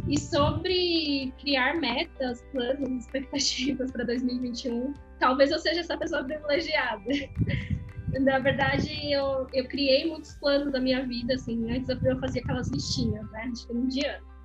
E 0.07 0.17
sobre 0.17 1.33
criar 1.39 1.75
metas, 1.75 2.41
planos, 2.51 3.05
expectativas 3.05 3.91
para 3.91 4.05
2021, 4.05 4.93
talvez 5.19 5.51
eu 5.51 5.59
seja 5.59 5.81
essa 5.81 5.97
pessoa 5.97 6.23
privilegiada. 6.23 7.03
Na 8.21 8.39
verdade, 8.39 8.89
eu, 9.11 9.49
eu 9.53 9.67
criei 9.67 10.07
muitos 10.07 10.33
planos 10.35 10.71
da 10.71 10.79
minha 10.79 11.05
vida, 11.05 11.33
assim, 11.33 11.69
antes 11.69 11.89
eu 11.89 12.19
fazia 12.19 12.41
aquelas 12.41 12.71
listinhas, 12.71 13.29
né, 13.31 13.51
de 13.53 13.67
fim 13.67 13.87
de 13.87 14.05
ano. 14.05 14.36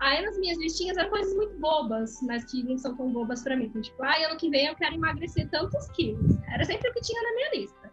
Aí 0.00 0.24
nas 0.24 0.38
minhas 0.38 0.58
listinhas 0.58 0.96
eram 0.96 1.10
coisas 1.10 1.34
muito 1.34 1.58
bobas, 1.58 2.20
mas 2.22 2.44
que 2.50 2.62
não 2.62 2.78
são 2.78 2.96
tão 2.96 3.12
bobas 3.12 3.42
para 3.42 3.54
mim. 3.54 3.66
Então, 3.66 3.82
tipo, 3.82 4.02
ah, 4.02 4.16
ano 4.26 4.36
que 4.38 4.48
vem 4.48 4.66
eu 4.66 4.74
quero 4.74 4.94
emagrecer 4.94 5.48
tantos 5.50 5.86
quilos. 5.90 6.38
Era 6.48 6.64
sempre 6.64 6.88
o 6.88 6.94
que 6.94 7.02
tinha 7.02 7.22
na 7.22 7.34
minha 7.34 7.50
lista. 7.54 7.92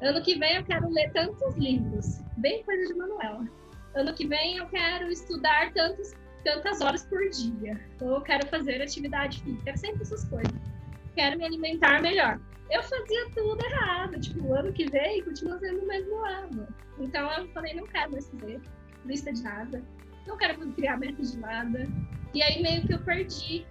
Ano 0.00 0.22
que 0.22 0.38
vem 0.38 0.56
eu 0.56 0.64
quero 0.64 0.88
ler 0.90 1.12
tantos 1.12 1.54
livros, 1.56 2.20
bem 2.38 2.62
coisa 2.64 2.86
de 2.86 2.94
Manuela. 2.94 3.46
Ano 3.94 4.14
que 4.14 4.26
vem 4.26 4.56
eu 4.56 4.66
quero 4.68 5.10
estudar 5.10 5.70
tantos, 5.74 6.14
tantas 6.42 6.80
horas 6.80 7.04
por 7.04 7.20
dia. 7.28 7.78
Ou 8.00 8.14
eu 8.14 8.20
quero 8.22 8.46
fazer 8.48 8.80
atividade 8.80 9.42
física, 9.42 9.70
é 9.70 9.76
sempre 9.76 10.02
essas 10.02 10.24
coisas. 10.24 10.52
Quero 11.14 11.36
me 11.36 11.44
alimentar 11.44 12.00
melhor. 12.00 12.40
Eu 12.70 12.82
fazia 12.82 13.30
tudo 13.34 13.62
errado, 13.66 14.18
tipo, 14.18 14.46
o 14.46 14.54
ano 14.54 14.72
que 14.72 14.90
vem 14.90 15.22
continua 15.22 15.58
sendo 15.58 15.82
o 15.82 15.86
mesmo 15.86 16.16
ano. 16.24 16.66
Então 16.98 17.30
eu 17.32 17.46
falei, 17.48 17.74
não 17.74 17.86
quero 17.86 18.12
mais 18.12 18.28
fazer 18.30 18.60
lista 19.04 19.32
de 19.32 19.42
nada, 19.42 19.82
não 20.26 20.36
quero 20.36 20.58
criar 20.72 20.96
meta 20.96 21.22
de 21.22 21.36
nada. 21.38 21.88
E 22.32 22.42
aí 22.42 22.62
meio 22.62 22.86
que 22.86 22.94
eu 22.94 22.98
perdi 23.00 23.64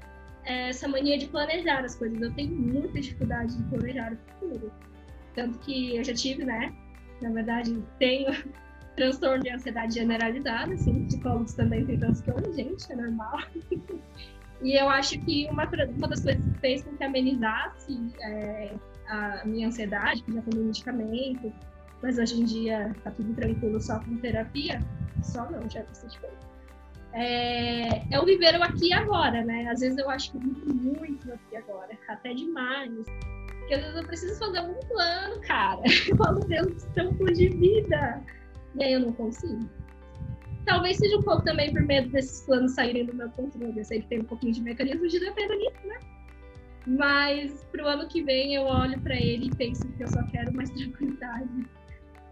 é, 0.45 0.69
essa 0.69 0.87
mania 0.87 1.17
de 1.17 1.27
planejar 1.27 1.83
as 1.83 1.95
coisas. 1.95 2.21
Eu 2.21 2.33
tenho 2.33 2.55
muita 2.55 2.99
dificuldade 2.99 3.57
de 3.57 3.63
planejar 3.63 4.13
o 4.13 4.17
futuro. 4.17 4.71
Tanto 5.35 5.57
que 5.59 5.95
eu 5.95 6.03
já 6.03 6.13
tive, 6.13 6.45
né? 6.45 6.73
Na 7.21 7.31
verdade, 7.31 7.81
tenho 7.99 8.31
transtorno 8.95 9.43
de 9.43 9.49
ansiedade 9.49 9.95
generalizada, 9.95 10.73
assim, 10.73 11.05
psicólogos 11.05 11.53
também 11.53 11.85
têm 11.85 11.97
transtorno, 11.97 12.53
gente, 12.53 12.91
é 12.91 12.95
normal. 12.95 13.39
e 14.61 14.79
eu 14.79 14.87
acho 14.89 15.19
que 15.21 15.47
uma, 15.49 15.65
uma 15.65 16.07
das 16.07 16.23
coisas 16.23 16.45
que 16.45 16.59
fez 16.59 16.83
com 16.83 16.95
que 16.95 17.03
amenizasse 17.03 17.99
é, 18.21 18.75
a 19.07 19.43
minha 19.45 19.67
ansiedade, 19.67 20.21
que 20.23 20.33
já 20.33 20.41
tomei 20.41 20.65
medicamento, 20.65 21.53
mas 22.03 22.19
hoje 22.19 22.41
em 22.41 22.43
dia 22.43 22.93
tá 23.01 23.11
tudo 23.11 23.33
tranquilo 23.33 23.79
só 23.81 23.97
com 23.99 24.17
terapia, 24.17 24.77
só 25.23 25.49
não, 25.49 25.67
já 25.69 25.79
é 25.79 25.83
bastante 25.83 26.19
coisa. 26.19 26.37
É, 27.13 28.13
é 28.13 28.19
o 28.19 28.25
viver 28.25 28.59
o 28.59 28.63
aqui 28.63 28.89
e 28.89 28.93
agora, 28.93 29.43
né? 29.45 29.69
Às 29.69 29.79
vezes 29.79 29.97
eu 29.97 30.09
acho 30.09 30.31
que 30.33 30.37
muito, 30.37 30.75
muito 30.75 31.31
aqui 31.31 31.55
agora, 31.55 31.97
até 32.09 32.33
demais. 32.33 32.91
Porque 33.47 33.75
às 33.75 33.81
vezes 33.81 33.95
eu 33.95 34.05
preciso 34.05 34.39
fazer 34.39 34.59
um 34.59 34.73
plano, 34.87 35.39
cara. 35.47 35.81
Eu 36.09 36.17
falo, 36.17 36.39
Deus, 36.41 36.83
tempo 36.93 37.25
de 37.31 37.47
vida. 37.47 38.21
E 38.75 38.83
aí 38.83 38.93
eu 38.93 38.99
não 38.99 39.13
consigo. 39.13 39.69
Talvez 40.65 40.97
seja 40.97 41.17
um 41.17 41.21
pouco 41.21 41.43
também 41.45 41.71
por 41.71 41.83
medo 41.83 42.09
desses 42.09 42.41
planos 42.45 42.73
saírem 42.73 43.05
do 43.05 43.13
meu 43.13 43.29
controle. 43.29 43.79
Eu 43.79 43.85
sei 43.85 44.01
que 44.01 44.07
tem 44.07 44.19
um 44.19 44.25
pouquinho 44.25 44.53
de 44.53 44.61
mecanismo 44.61 45.07
de 45.07 45.19
defesa 45.19 45.55
nisso, 45.55 45.87
né? 45.87 45.99
Mas 46.85 47.63
pro 47.71 47.87
ano 47.87 48.09
que 48.09 48.21
vem 48.21 48.55
eu 48.55 48.63
olho 48.63 48.99
para 48.99 49.15
ele 49.15 49.45
e 49.45 49.55
penso 49.55 49.87
que 49.93 50.03
eu 50.03 50.07
só 50.09 50.21
quero 50.23 50.53
mais 50.53 50.69
tranquilidade. 50.75 51.65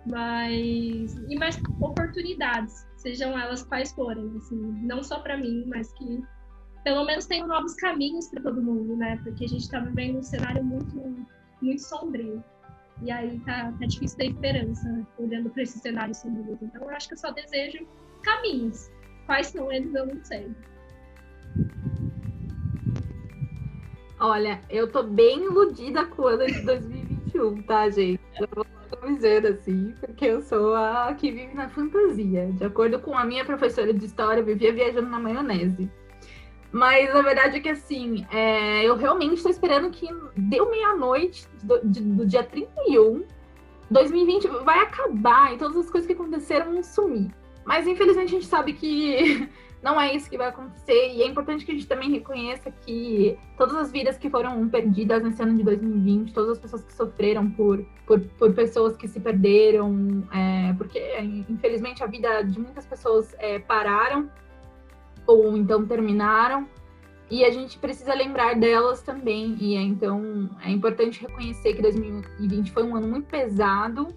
Mas 0.06 1.16
e 1.30 1.36
mais 1.38 1.62
oportunidades, 1.80 2.88
sejam 2.98 3.38
elas 3.38 3.64
quais 3.64 3.92
forem, 3.92 4.32
assim, 4.38 4.58
não 4.84 5.04
só 5.04 5.20
para 5.20 5.38
mim, 5.38 5.66
mas 5.68 5.94
que 5.94 6.24
pelo 6.84 7.06
menos 7.06 7.26
tenham 7.28 7.48
novos 7.48 7.76
caminhos 7.76 8.28
para 8.30 8.42
todo 8.42 8.62
mundo, 8.62 8.96
né? 8.96 9.20
Porque 9.24 9.46
a 9.46 9.48
gente 9.48 9.62
está 9.62 9.80
vivendo 9.80 10.18
um 10.18 10.24
cenário 10.24 10.64
muito, 10.64 11.28
muito 11.62 11.82
sombrio. 11.82 12.44
E 13.04 13.12
aí 13.12 13.40
tá, 13.42 13.72
tá 13.80 13.86
difícil 13.86 14.18
ter 14.18 14.28
esperança, 14.28 14.88
né? 14.90 15.06
olhando 15.18 15.50
para 15.50 15.64
esse 15.64 15.80
cenário 15.80 16.14
sombrio. 16.14 16.58
Então 16.62 16.84
eu 16.84 16.90
acho 16.90 17.08
que 17.08 17.14
eu 17.14 17.18
só 17.18 17.32
desejo 17.32 17.88
caminhos. 18.24 18.90
Quais 19.26 19.48
são 19.48 19.72
eles, 19.72 19.94
eu 19.94 20.08
não 20.08 20.24
sei. 20.24 20.52
Olha, 24.20 24.62
eu 24.70 24.92
tô 24.92 25.02
bem 25.02 25.46
iludida 25.46 26.06
com 26.06 26.22
o 26.22 26.28
ano 26.28 26.46
de 26.46 26.62
2021, 27.32 27.62
tá, 27.64 27.90
gente? 27.90 28.22
Eu 28.40 28.48
vou 28.54 28.66
dizer 29.16 29.46
assim, 29.48 29.94
porque 30.00 30.26
eu 30.26 30.42
sou 30.42 30.76
a 30.76 31.14
que 31.14 31.32
vive 31.32 31.54
na 31.54 31.70
fantasia. 31.70 32.52
De 32.52 32.64
acordo 32.64 33.00
com 33.00 33.18
a 33.18 33.24
minha 33.24 33.46
professora 33.46 33.94
de 33.94 34.06
história, 34.06 34.42
eu 34.42 34.46
vivia 34.46 34.74
viajando 34.74 35.10
na 35.10 35.20
maionese. 35.20 35.90
Mas 36.72 37.14
a 37.14 37.22
verdade 37.22 37.58
é 37.58 37.60
que, 37.60 37.70
assim, 37.70 38.26
é, 38.32 38.84
eu 38.84 38.96
realmente 38.96 39.36
estou 39.36 39.52
esperando 39.52 39.90
que 39.90 40.08
deu 40.38 40.70
meia-noite 40.70 41.46
do, 41.64 41.82
do, 41.84 42.26
dia 42.26 42.44
31, 42.44 43.26
2020 43.90 44.48
vai 44.64 44.80
acabar 44.80 45.54
e 45.54 45.58
todas 45.58 45.78
as 45.78 45.90
coisas 45.90 46.08
que 46.08 46.14
aconteceram 46.14 46.72
vão 46.72 46.84
sumir. 46.84 47.30
Mas 47.66 47.86
infelizmente 47.86 48.30
a 48.30 48.40
gente 48.40 48.46
sabe 48.46 48.74
que 48.74 49.50
não 49.82 50.00
é 50.00 50.16
isso 50.16 50.30
que 50.30 50.38
vai 50.38 50.48
acontecer. 50.48 51.14
E 51.14 51.24
é 51.24 51.28
importante 51.28 51.66
que 51.66 51.72
a 51.72 51.76
gente 51.76 51.88
também 51.88 52.12
reconheça 52.12 52.72
que 52.72 53.38
todas 53.58 53.76
as 53.76 53.92
vidas 53.92 54.18
que 54.18 54.30
foram 54.30 54.68
perdidas 54.70 55.24
nesse 55.24 55.42
ano 55.42 55.58
de 55.58 55.64
2020, 55.64 56.34
todas 56.34 56.52
as 56.52 56.60
pessoas 56.60 56.84
que 56.84 56.94
sofreram 56.94 57.50
por, 57.50 57.84
por, 58.06 58.20
por 58.20 58.54
pessoas 58.54 58.96
que 58.96 59.08
se 59.08 59.20
perderam, 59.20 60.24
é, 60.32 60.74
porque 60.74 61.00
infelizmente 61.50 62.04
a 62.04 62.08
vida 62.08 62.44
de 62.44 62.60
muitas 62.60 62.86
pessoas 62.86 63.34
é, 63.40 63.58
pararam 63.60 64.30
ou 65.26 65.58
então 65.58 65.86
terminaram. 65.86 66.68
E 67.30 67.46
a 67.46 67.50
gente 67.50 67.80
precisa 67.80 68.14
lembrar 68.14 68.56
delas 68.56 69.02
também. 69.02 69.58
E 69.60 69.76
é, 69.76 69.82
então 69.82 70.50
é 70.64 70.70
importante 70.70 71.22
reconhecer 71.22 71.74
que 71.74 71.82
2020 71.82 72.72
foi 72.72 72.84
um 72.84 72.96
ano 72.96 73.08
muito 73.08 73.28
pesado, 73.28 74.10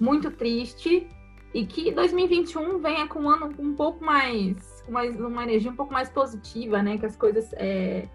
muito 0.00 0.30
triste, 0.32 1.06
e 1.54 1.66
que 1.66 1.92
2021 1.92 2.78
venha 2.78 3.06
com 3.06 3.20
um 3.20 3.30
ano 3.30 3.54
um 3.58 3.74
pouco 3.74 4.04
mais, 4.04 4.56
mais 4.90 5.18
uma 5.20 5.42
energia 5.42 5.70
um 5.70 5.76
pouco 5.76 5.92
mais 5.92 6.08
positiva, 6.08 6.82
né? 6.82 6.98
Que 6.98 7.06
as 7.06 7.16
coisas 7.16 7.52
é, 7.54 8.08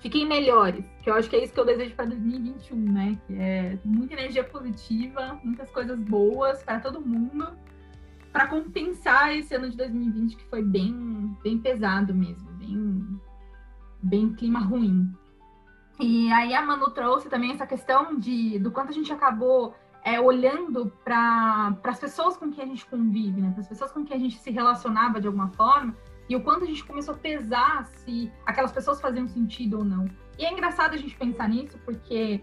fiquem 0.00 0.26
melhores. 0.26 0.84
Que 1.02 1.10
eu 1.10 1.14
acho 1.14 1.28
que 1.28 1.36
é 1.36 1.44
isso 1.44 1.52
que 1.52 1.60
eu 1.60 1.64
desejo 1.64 1.94
para 1.94 2.06
2021, 2.06 2.76
né? 2.76 3.18
Que 3.26 3.34
é 3.34 3.78
muita 3.84 4.14
energia 4.14 4.44
positiva, 4.44 5.38
muitas 5.44 5.70
coisas 5.70 5.98
boas 5.98 6.62
para 6.62 6.80
todo 6.80 7.00
mundo, 7.00 7.48
para 8.32 8.46
compensar 8.46 9.36
esse 9.36 9.54
ano 9.54 9.70
de 9.70 9.76
2020 9.76 10.36
que 10.36 10.44
foi 10.46 10.62
bem, 10.62 11.36
bem 11.42 11.58
pesado 11.58 12.14
mesmo, 12.14 12.50
bem 12.52 13.20
bem 14.00 14.32
clima 14.32 14.60
ruim. 14.60 15.12
E 16.00 16.32
aí 16.32 16.54
a 16.54 16.62
Manu 16.62 16.90
trouxe 16.90 17.28
também 17.28 17.50
essa 17.50 17.66
questão 17.66 18.16
de 18.16 18.58
do 18.60 18.70
quanto 18.70 18.90
a 18.90 18.92
gente 18.92 19.12
acabou 19.12 19.74
é, 20.04 20.20
olhando 20.20 20.92
para 21.04 21.76
as 21.84 21.98
pessoas 21.98 22.36
com 22.36 22.50
quem 22.50 22.64
a 22.64 22.66
gente 22.66 22.86
convive, 22.86 23.40
né? 23.40 23.50
para 23.50 23.60
as 23.60 23.68
pessoas 23.68 23.90
com 23.90 24.04
quem 24.04 24.16
a 24.16 24.20
gente 24.20 24.38
se 24.38 24.50
relacionava 24.50 25.20
de 25.20 25.26
alguma 25.26 25.48
forma, 25.48 25.94
e 26.28 26.36
o 26.36 26.40
quanto 26.40 26.64
a 26.64 26.66
gente 26.66 26.84
começou 26.84 27.14
a 27.14 27.18
pesar 27.18 27.86
se 27.86 28.30
aquelas 28.44 28.70
pessoas 28.70 29.00
faziam 29.00 29.26
sentido 29.26 29.78
ou 29.78 29.84
não. 29.84 30.06
E 30.38 30.44
é 30.44 30.52
engraçado 30.52 30.94
a 30.94 30.96
gente 30.96 31.16
pensar 31.16 31.48
nisso, 31.48 31.78
porque 31.84 32.42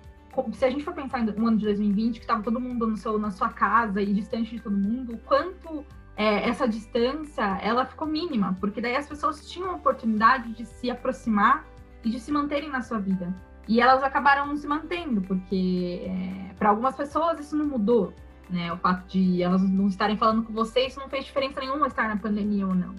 se 0.53 0.65
a 0.65 0.69
gente 0.69 0.83
for 0.83 0.93
pensar 0.93 1.23
no 1.23 1.47
ano 1.47 1.57
de 1.57 1.65
2020, 1.65 2.15
que 2.15 2.21
estava 2.21 2.43
todo 2.43 2.59
mundo 2.59 2.87
no 2.87 2.97
seu, 2.97 3.17
na 3.17 3.31
sua 3.31 3.49
casa 3.49 4.01
e 4.01 4.13
distante 4.13 4.55
de 4.55 4.61
todo 4.61 4.75
mundo, 4.75 5.13
o 5.13 5.17
quanto 5.19 5.85
é, 6.17 6.49
essa 6.49 6.67
distância 6.67 7.43
ela 7.61 7.85
ficou 7.85 8.07
mínima, 8.07 8.57
porque 8.59 8.81
daí 8.81 8.95
as 8.95 9.07
pessoas 9.07 9.49
tinham 9.49 9.71
a 9.71 9.75
oportunidade 9.75 10.51
de 10.53 10.65
se 10.65 10.89
aproximar 10.89 11.65
e 12.03 12.09
de 12.09 12.19
se 12.19 12.31
manterem 12.31 12.69
na 12.69 12.81
sua 12.81 12.99
vida. 12.99 13.33
E 13.67 13.81
elas 13.81 14.03
acabaram 14.03 14.55
se 14.55 14.67
mantendo, 14.67 15.21
porque 15.21 16.03
é, 16.05 16.53
para 16.55 16.69
algumas 16.69 16.95
pessoas 16.95 17.39
isso 17.39 17.55
não 17.55 17.65
mudou, 17.65 18.13
né? 18.49 18.71
O 18.71 18.77
fato 18.77 19.07
de 19.07 19.41
elas 19.41 19.61
não 19.61 19.87
estarem 19.87 20.17
falando 20.17 20.43
com 20.43 20.53
você, 20.53 20.85
isso 20.85 20.99
não 20.99 21.09
fez 21.09 21.25
diferença 21.25 21.59
nenhuma 21.59 21.87
estar 21.87 22.07
na 22.07 22.17
pandemia 22.17 22.67
ou 22.67 22.75
não. 22.75 22.93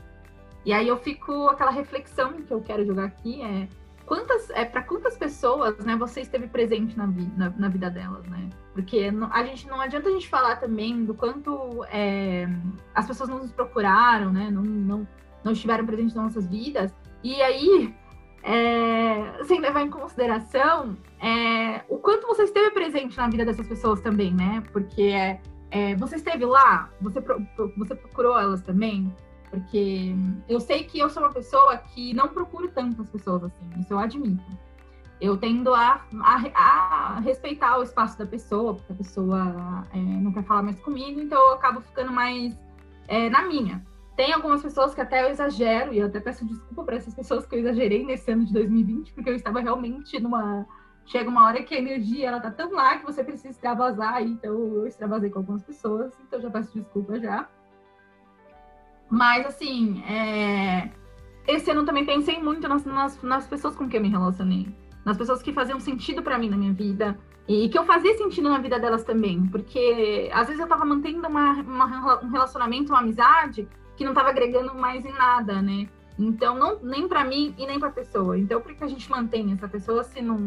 E 0.67 0.73
aí 0.73 0.89
eu 0.89 0.97
fico 0.97 1.47
aquela 1.47 1.71
reflexão 1.71 2.33
que 2.33 2.53
eu 2.53 2.61
quero 2.61 2.85
jogar 2.85 3.05
aqui 3.05 3.41
é 3.41 3.69
quantas 4.05 4.51
é 4.51 4.65
para 4.65 4.83
quantas 4.83 5.17
pessoas 5.17 5.79
né 5.85 5.95
você 5.95 6.23
esteve 6.23 6.49
presente 6.49 6.99
na, 6.99 7.07
na, 7.07 7.51
na 7.51 7.69
vida 7.69 7.89
delas 7.89 8.27
né? 8.27 8.51
Porque 8.75 9.13
a 9.31 9.45
gente 9.45 9.69
não 9.69 9.81
adianta 9.81 10.09
a 10.09 10.13
gente 10.13 10.29
falar 10.29 10.57
também 10.57 11.05
do 11.05 11.15
quanto 11.15 11.85
é, 11.85 12.49
as 12.93 13.07
pessoas 13.07 13.29
não 13.29 13.39
nos 13.39 13.53
procuraram 13.53 14.33
né 14.33 14.51
não, 14.51 14.63
não, 14.63 15.09
não 15.45 15.53
estiveram 15.53 15.87
presentes 15.87 16.15
nas 16.15 16.25
nossas 16.25 16.49
vidas. 16.49 16.93
E 17.23 17.41
aí 17.41 17.95
é, 18.43 19.45
sem 19.45 19.61
levar 19.61 19.83
em 19.83 19.91
consideração 19.91 20.97
é, 21.21 21.85
o 21.89 21.99
quanto 21.99 22.27
você 22.27 22.43
esteve 22.43 22.73
presente 22.73 23.17
na 23.17 23.29
vida 23.29 23.45
dessas 23.45 23.69
pessoas 23.69 24.01
também 24.01 24.35
né? 24.35 24.65
Porque 24.73 25.03
é, 25.03 25.41
é 25.71 25.95
você 25.95 26.17
esteve 26.17 26.45
lá 26.45 26.91
você 27.01 27.21
você 27.77 27.95
procurou 27.95 28.37
elas 28.37 28.63
também 28.63 29.15
porque 29.51 30.15
eu 30.49 30.61
sei 30.61 30.85
que 30.85 30.99
eu 30.99 31.09
sou 31.09 31.23
uma 31.23 31.33
pessoa 31.33 31.77
que 31.79 32.13
não 32.15 32.29
procuro 32.29 32.69
tantas 32.69 33.09
pessoas 33.11 33.45
assim, 33.45 33.71
isso 33.79 33.93
eu 33.93 33.99
admito. 33.99 34.45
Eu 35.21 35.37
tendo 35.39 35.75
a, 35.75 36.05
a, 36.21 36.37
a 36.55 37.21
respeitar 37.21 37.79
o 37.79 37.83
espaço 37.83 38.19
da 38.19 38.27
pessoa, 38.27 38.75
porque 38.75 38.93
a 38.93 38.97
pessoa 38.97 39.87
é, 39.93 39.99
não 39.99 40.31
quer 40.31 40.45
falar 40.45 40.63
mais 40.63 40.79
comigo, 40.81 41.21
então 41.21 41.39
eu 41.39 41.55
acabo 41.55 41.81
ficando 41.81 42.13
mais 42.13 42.55
é, 43.09 43.31
na 43.31 43.43
minha. 43.43 43.83
Tem 44.15 44.33
algumas 44.33 44.63
pessoas 44.63 44.95
que 44.95 45.01
até 45.01 45.23
eu 45.23 45.29
exagero, 45.29 45.93
e 45.93 45.99
eu 45.99 46.07
até 46.07 46.21
peço 46.21 46.45
desculpa 46.47 46.85
para 46.85 46.97
essas 46.97 47.15
pessoas 47.15 47.47
que 47.47 47.55
eu 47.55 47.61
exagerei 47.61 48.05
nesse 48.05 48.31
ano 48.31 48.45
de 48.45 48.53
2020, 48.53 49.13
porque 49.13 49.31
eu 49.31 49.35
estava 49.35 49.61
realmente 49.61 50.19
numa. 50.19 50.67
Chega 51.05 51.31
uma 51.31 51.45
hora 51.45 51.63
que 51.63 51.75
a 51.75 51.79
energia 51.79 52.29
ela 52.29 52.41
tá 52.41 52.51
tão 52.51 52.73
lá 52.73 52.99
que 52.99 53.05
você 53.05 53.23
precisa 53.23 53.51
extravasar, 53.51 54.23
então 54.23 54.53
eu 54.53 54.87
extravasei 54.87 55.31
com 55.31 55.39
algumas 55.39 55.63
pessoas, 55.63 56.13
então 56.27 56.41
já 56.41 56.51
peço 56.51 56.73
desculpa 56.75 57.21
já. 57.21 57.49
Mas, 59.11 59.47
assim, 59.47 60.03
é... 60.05 60.91
esse 61.47 61.71
ano 61.71 61.85
também 61.85 62.05
pensei 62.05 62.43
muito 62.43 62.69
nas, 62.69 62.85
nas, 62.85 63.23
nas, 63.23 63.47
pessoas 63.47 63.77
com 63.77 63.89
quem 63.89 63.99
eu 63.99 64.03
me 64.03 64.11
relacionei. 64.11 64.69
Nas 65.05 65.17
pessoas 65.17 65.43
que 65.43 65.53
faziam 65.53 65.79
sentido 65.79 66.23
para 66.23 66.39
mim 66.39 66.51
na 66.51 66.57
minha 66.57 66.73
vida. 66.73 67.19
E 67.49 67.69
que 67.69 67.79
eu 67.79 67.85
fazia 67.85 68.17
sentido 68.19 68.49
na 68.49 68.59
vida 68.59 68.79
delas 68.79 69.05
também. 69.05 69.47
Porque, 69.47 70.29
às 70.33 70.49
vezes, 70.49 70.61
eu 70.61 70.69
tava 70.69 70.85
mantendo 70.85 71.29
uma, 71.29 71.53
uma 71.53 72.21
um 72.25 72.31
relacionamento, 72.31 72.93
uma 72.93 73.01
amizade, 73.01 73.69
que 73.97 74.05
não 74.05 74.13
tava 74.13 74.31
agregando 74.31 74.75
mais 74.75 75.05
em 75.05 75.13
nada, 75.13 75.63
né? 75.63 75.89
Então, 76.19 76.59
não, 76.59 76.81
nem 76.83 77.07
para 77.07 77.25
mim 77.25 77.55
e 77.59 77.67
nem 77.67 77.79
para 77.79 77.89
a 77.89 77.93
pessoa. 77.93 78.39
Então, 78.39 78.61
por 78.61 78.75
que 78.75 78.83
a 78.83 78.89
gente 78.89 79.11
mantém 79.11 79.53
essa 79.53 79.69
pessoa 79.69 80.03
se 80.03 80.21
não, 80.23 80.39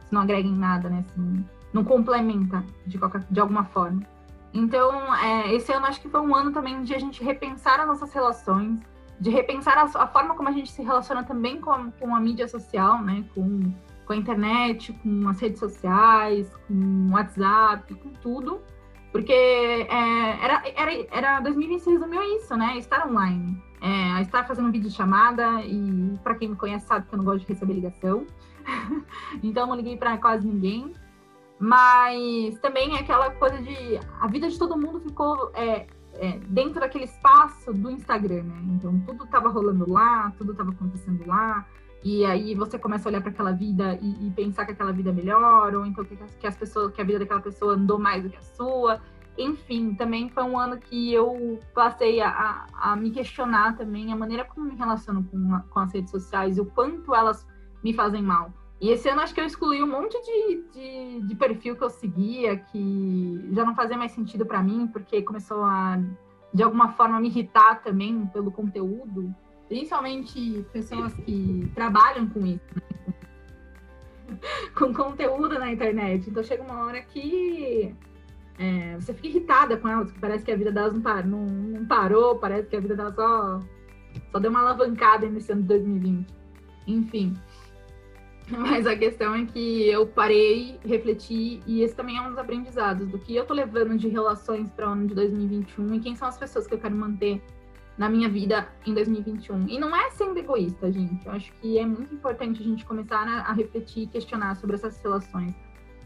se 0.00 0.12
não 0.12 0.22
agrega 0.22 0.48
em 0.48 0.56
nada, 0.56 0.88
né? 0.88 1.04
Se 1.08 1.18
não, 1.18 1.44
não 1.72 1.84
complementa 1.84 2.64
de, 2.86 2.98
qualquer, 2.98 3.24
de 3.30 3.40
alguma 3.40 3.64
forma. 3.64 4.02
Então, 4.56 5.14
é, 5.14 5.54
esse 5.54 5.70
ano 5.70 5.84
acho 5.84 6.00
que 6.00 6.08
foi 6.08 6.20
um 6.20 6.34
ano 6.34 6.50
também 6.50 6.82
de 6.82 6.94
a 6.94 6.98
gente 6.98 7.22
repensar 7.22 7.78
as 7.78 7.86
nossas 7.86 8.10
relações, 8.14 8.80
de 9.20 9.28
repensar 9.28 9.76
a, 9.76 9.84
a 10.02 10.06
forma 10.06 10.34
como 10.34 10.48
a 10.48 10.52
gente 10.52 10.72
se 10.72 10.82
relaciona 10.82 11.22
também 11.22 11.60
com, 11.60 11.90
com 11.90 12.16
a 12.16 12.20
mídia 12.20 12.48
social, 12.48 13.02
né? 13.02 13.22
Com, 13.34 13.70
com 14.06 14.12
a 14.14 14.16
internet, 14.16 14.94
com 14.94 15.28
as 15.28 15.38
redes 15.38 15.58
sociais, 15.58 16.50
com 16.66 16.74
o 16.74 17.12
WhatsApp, 17.12 17.94
com 17.96 18.08
tudo. 18.14 18.62
Porque 19.12 19.32
é, 19.32 20.44
era, 20.44 20.62
era, 20.74 21.06
era 21.10 21.40
2020 21.40 21.90
resumiu 21.90 22.22
isso, 22.38 22.56
né? 22.56 22.78
Estar 22.78 23.06
online. 23.06 23.62
É, 23.82 24.22
estar 24.22 24.46
fazendo 24.46 24.72
vídeo 24.72 24.90
chamada 24.90 25.60
e 25.60 26.18
para 26.24 26.34
quem 26.34 26.48
me 26.48 26.56
conhece 26.56 26.86
sabe 26.86 27.06
que 27.06 27.14
eu 27.14 27.18
não 27.18 27.26
gosto 27.26 27.40
de 27.40 27.46
receber 27.46 27.74
ligação. 27.74 28.26
então 29.42 29.66
não 29.66 29.76
liguei 29.76 29.98
para 29.98 30.16
quase 30.16 30.46
ninguém. 30.46 30.94
Mas 31.58 32.58
também 32.60 32.96
é 32.96 33.00
aquela 33.00 33.30
coisa 33.30 33.58
de. 33.62 33.98
A 34.20 34.26
vida 34.26 34.48
de 34.48 34.58
todo 34.58 34.76
mundo 34.76 35.00
ficou 35.00 35.50
é, 35.54 35.86
é, 36.14 36.38
dentro 36.48 36.80
daquele 36.80 37.04
espaço 37.04 37.72
do 37.72 37.90
Instagram, 37.90 38.42
né? 38.42 38.60
Então 38.74 38.98
tudo 39.06 39.24
estava 39.24 39.48
rolando 39.48 39.90
lá, 39.90 40.32
tudo 40.36 40.52
estava 40.52 40.70
acontecendo 40.70 41.26
lá. 41.26 41.66
E 42.04 42.24
aí 42.24 42.54
você 42.54 42.78
começa 42.78 43.08
a 43.08 43.10
olhar 43.10 43.20
para 43.20 43.30
aquela 43.30 43.52
vida 43.52 43.98
e, 44.00 44.26
e, 44.26 44.30
pensar 44.30 44.64
que 44.64 44.72
aquela 44.72 44.92
vida 44.92 45.10
é 45.10 45.12
melhor, 45.12 45.74
ou 45.74 45.84
então 45.84 46.04
que, 46.04 46.16
que, 46.16 46.46
as 46.46 46.56
pessoas, 46.56 46.92
que 46.92 47.00
a 47.00 47.04
vida 47.04 47.18
daquela 47.18 47.40
pessoa 47.40 47.74
andou 47.74 47.98
mais 47.98 48.22
do 48.22 48.30
que 48.30 48.36
a 48.36 48.42
sua. 48.42 49.00
Enfim, 49.36 49.94
também 49.94 50.28
foi 50.28 50.44
um 50.44 50.58
ano 50.58 50.78
que 50.78 51.12
eu 51.12 51.58
passei 51.74 52.20
a, 52.20 52.28
a, 52.28 52.92
a 52.92 52.96
me 52.96 53.10
questionar 53.10 53.76
também 53.76 54.12
a 54.12 54.16
maneira 54.16 54.44
como 54.44 54.66
me 54.66 54.76
relaciono 54.76 55.24
com, 55.24 55.60
com 55.68 55.80
as 55.80 55.92
redes 55.92 56.10
sociais 56.10 56.56
e 56.56 56.60
o 56.60 56.66
quanto 56.66 57.14
elas 57.14 57.46
me 57.82 57.92
fazem 57.92 58.22
mal. 58.22 58.52
E 58.80 58.90
esse 58.90 59.08
ano 59.08 59.22
acho 59.22 59.34
que 59.34 59.40
eu 59.40 59.46
excluí 59.46 59.82
um 59.82 59.86
monte 59.86 60.18
de, 60.22 60.62
de, 60.72 61.26
de 61.26 61.34
perfil 61.34 61.76
que 61.76 61.82
eu 61.82 61.88
seguia 61.88 62.58
que 62.58 63.48
já 63.52 63.64
não 63.64 63.74
fazia 63.74 63.96
mais 63.96 64.12
sentido 64.12 64.44
para 64.44 64.62
mim, 64.62 64.86
porque 64.88 65.22
começou 65.22 65.62
a, 65.64 65.98
de 66.52 66.62
alguma 66.62 66.92
forma, 66.92 67.20
me 67.20 67.28
irritar 67.28 67.82
também 67.82 68.26
pelo 68.26 68.50
conteúdo, 68.50 69.34
principalmente 69.68 70.64
pessoas 70.72 71.14
que 71.14 71.70
trabalham 71.74 72.28
com 72.28 72.46
isso, 72.46 72.64
né? 72.74 73.14
com 74.74 74.92
conteúdo 74.94 75.58
na 75.58 75.72
internet. 75.72 76.28
Então 76.28 76.42
chega 76.42 76.62
uma 76.62 76.84
hora 76.84 77.00
que 77.00 77.94
é, 78.58 78.94
você 78.94 79.12
fica 79.12 79.28
irritada 79.28 79.76
com 79.76 79.88
elas, 79.88 80.12
parece 80.20 80.44
que 80.44 80.50
a 80.50 80.56
vida 80.56 80.72
delas 80.72 80.92
não, 80.92 81.02
par, 81.02 81.26
não, 81.26 81.46
não 81.46 81.86
parou, 81.86 82.38
parece 82.38 82.68
que 82.68 82.76
a 82.76 82.80
vida 82.80 82.96
delas 82.96 83.14
só, 83.14 83.60
só 84.32 84.38
deu 84.38 84.50
uma 84.50 84.60
alavancada 84.60 85.28
nesse 85.28 85.52
ano 85.52 85.62
de 85.62 85.68
2020. 85.68 86.26
Enfim. 86.86 87.36
Mas 88.50 88.86
a 88.86 88.96
questão 88.96 89.34
é 89.34 89.44
que 89.44 89.88
eu 89.88 90.06
parei, 90.06 90.78
refleti, 90.84 91.60
e 91.66 91.82
esse 91.82 91.94
também 91.94 92.16
é 92.16 92.22
um 92.22 92.28
dos 92.28 92.38
aprendizados 92.38 93.08
do 93.08 93.18
que 93.18 93.34
eu 93.34 93.44
tô 93.44 93.52
levando 93.52 93.96
de 93.98 94.08
relações 94.08 94.70
para 94.70 94.88
o 94.88 94.92
ano 94.92 95.08
de 95.08 95.14
2021 95.14 95.94
e 95.94 96.00
quem 96.00 96.14
são 96.14 96.28
as 96.28 96.38
pessoas 96.38 96.66
que 96.66 96.74
eu 96.74 96.78
quero 96.78 96.94
manter 96.94 97.42
na 97.98 98.08
minha 98.08 98.28
vida 98.28 98.68
em 98.86 98.94
2021. 98.94 99.68
E 99.68 99.78
não 99.78 99.94
é 99.96 100.10
sendo 100.10 100.38
egoísta, 100.38 100.92
gente. 100.92 101.26
Eu 101.26 101.32
acho 101.32 101.52
que 101.54 101.78
é 101.78 101.84
muito 101.84 102.14
importante 102.14 102.62
a 102.62 102.64
gente 102.64 102.84
começar 102.84 103.26
a, 103.26 103.40
a 103.40 103.52
refletir 103.52 104.04
e 104.04 104.06
questionar 104.06 104.54
sobre 104.56 104.76
essas 104.76 105.00
relações. 105.02 105.54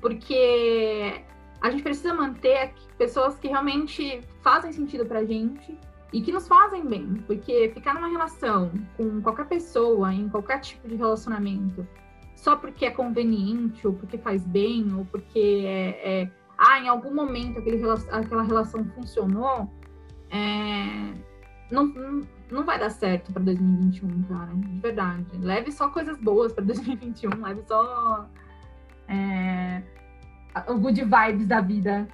Porque 0.00 1.22
a 1.60 1.70
gente 1.70 1.82
precisa 1.82 2.14
manter 2.14 2.72
pessoas 2.96 3.38
que 3.38 3.48
realmente 3.48 4.22
fazem 4.40 4.72
sentido 4.72 5.04
pra 5.04 5.24
gente 5.24 5.76
e 6.12 6.22
que 6.22 6.32
nos 6.32 6.48
fazem 6.48 6.86
bem. 6.86 7.22
Porque 7.26 7.70
ficar 7.74 7.94
numa 7.94 8.08
relação 8.08 8.70
com 8.96 9.20
qualquer 9.20 9.46
pessoa, 9.46 10.14
em 10.14 10.28
qualquer 10.28 10.60
tipo 10.60 10.88
de 10.88 10.94
relacionamento, 10.94 11.86
só 12.40 12.56
porque 12.56 12.86
é 12.86 12.90
conveniente, 12.90 13.86
ou 13.86 13.92
porque 13.92 14.16
faz 14.16 14.46
bem, 14.46 14.94
ou 14.94 15.04
porque 15.04 15.62
é, 15.66 16.22
é 16.22 16.30
ah, 16.56 16.80
em 16.80 16.88
algum 16.88 17.14
momento 17.14 17.58
aquele, 17.58 17.82
aquela 18.10 18.42
relação 18.42 18.82
funcionou, 18.94 19.70
é, 20.30 21.12
não, 21.70 21.86
não, 22.50 22.64
vai 22.64 22.78
dar 22.78 22.88
certo 22.88 23.30
para 23.30 23.42
2021, 23.42 24.22
cara, 24.22 24.54
de 24.54 24.80
verdade. 24.80 25.26
Leve 25.38 25.70
só 25.70 25.90
coisas 25.90 26.18
boas 26.18 26.52
para 26.54 26.64
2021, 26.64 27.42
leve 27.42 27.62
só 27.68 28.26
é, 29.06 29.82
o 30.66 30.78
good 30.78 31.04
vibes 31.04 31.46
da 31.46 31.60
vida. 31.60 32.08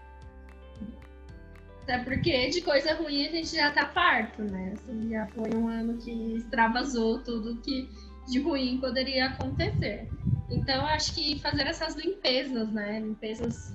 Até 1.85 1.99
porque 2.01 2.51
de 2.51 2.63
coisa 2.63 2.95
ruim 2.97 3.29
a 3.29 3.31
gente 3.31 3.55
já 3.55 3.71
tá 3.71 3.87
farto, 3.87 4.43
né? 4.43 4.73
Assim, 4.73 5.09
já 5.09 5.25
foi 5.29 5.55
um 5.55 5.69
ano 5.69 5.97
que 5.99 6.35
extravasou 6.35 7.21
tudo 7.21 7.61
que 7.61 7.89
de 8.27 8.41
ruim 8.41 8.79
poderia 8.79 9.27
acontecer. 9.27 10.09
Então, 10.51 10.87
acho 10.87 11.15
que 11.15 11.39
fazer 11.41 11.67
essas 11.67 11.97
limpezas, 11.97 12.71
né? 12.73 13.01
Limpezas 13.01 13.75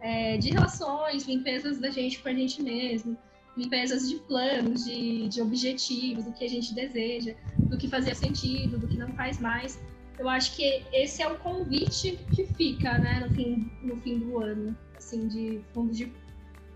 é, 0.00 0.36
de 0.36 0.50
relações, 0.50 1.24
limpezas 1.24 1.78
da 1.78 1.90
gente 1.90 2.18
com 2.18 2.28
a 2.28 2.34
gente 2.34 2.62
mesmo, 2.62 3.16
limpezas 3.56 4.08
de 4.08 4.16
planos, 4.16 4.84
de, 4.84 5.28
de 5.28 5.40
objetivos, 5.40 6.24
do 6.24 6.32
que 6.32 6.44
a 6.44 6.48
gente 6.48 6.74
deseja, 6.74 7.34
do 7.58 7.78
que 7.78 7.88
fazia 7.88 8.14
sentido, 8.14 8.78
do 8.78 8.88
que 8.88 8.98
não 8.98 9.12
faz 9.14 9.40
mais. 9.40 9.80
Eu 10.18 10.28
acho 10.28 10.54
que 10.56 10.84
esse 10.92 11.22
é 11.22 11.28
o 11.28 11.38
convite 11.38 12.18
que 12.32 12.44
fica, 12.44 12.98
né, 12.98 13.20
no 13.20 13.34
fim, 13.34 13.70
no 13.82 13.96
fim 13.98 14.18
do 14.18 14.38
ano, 14.38 14.76
assim, 14.96 15.28
de 15.28 15.60
fundo 15.72 15.92
de 15.92 16.12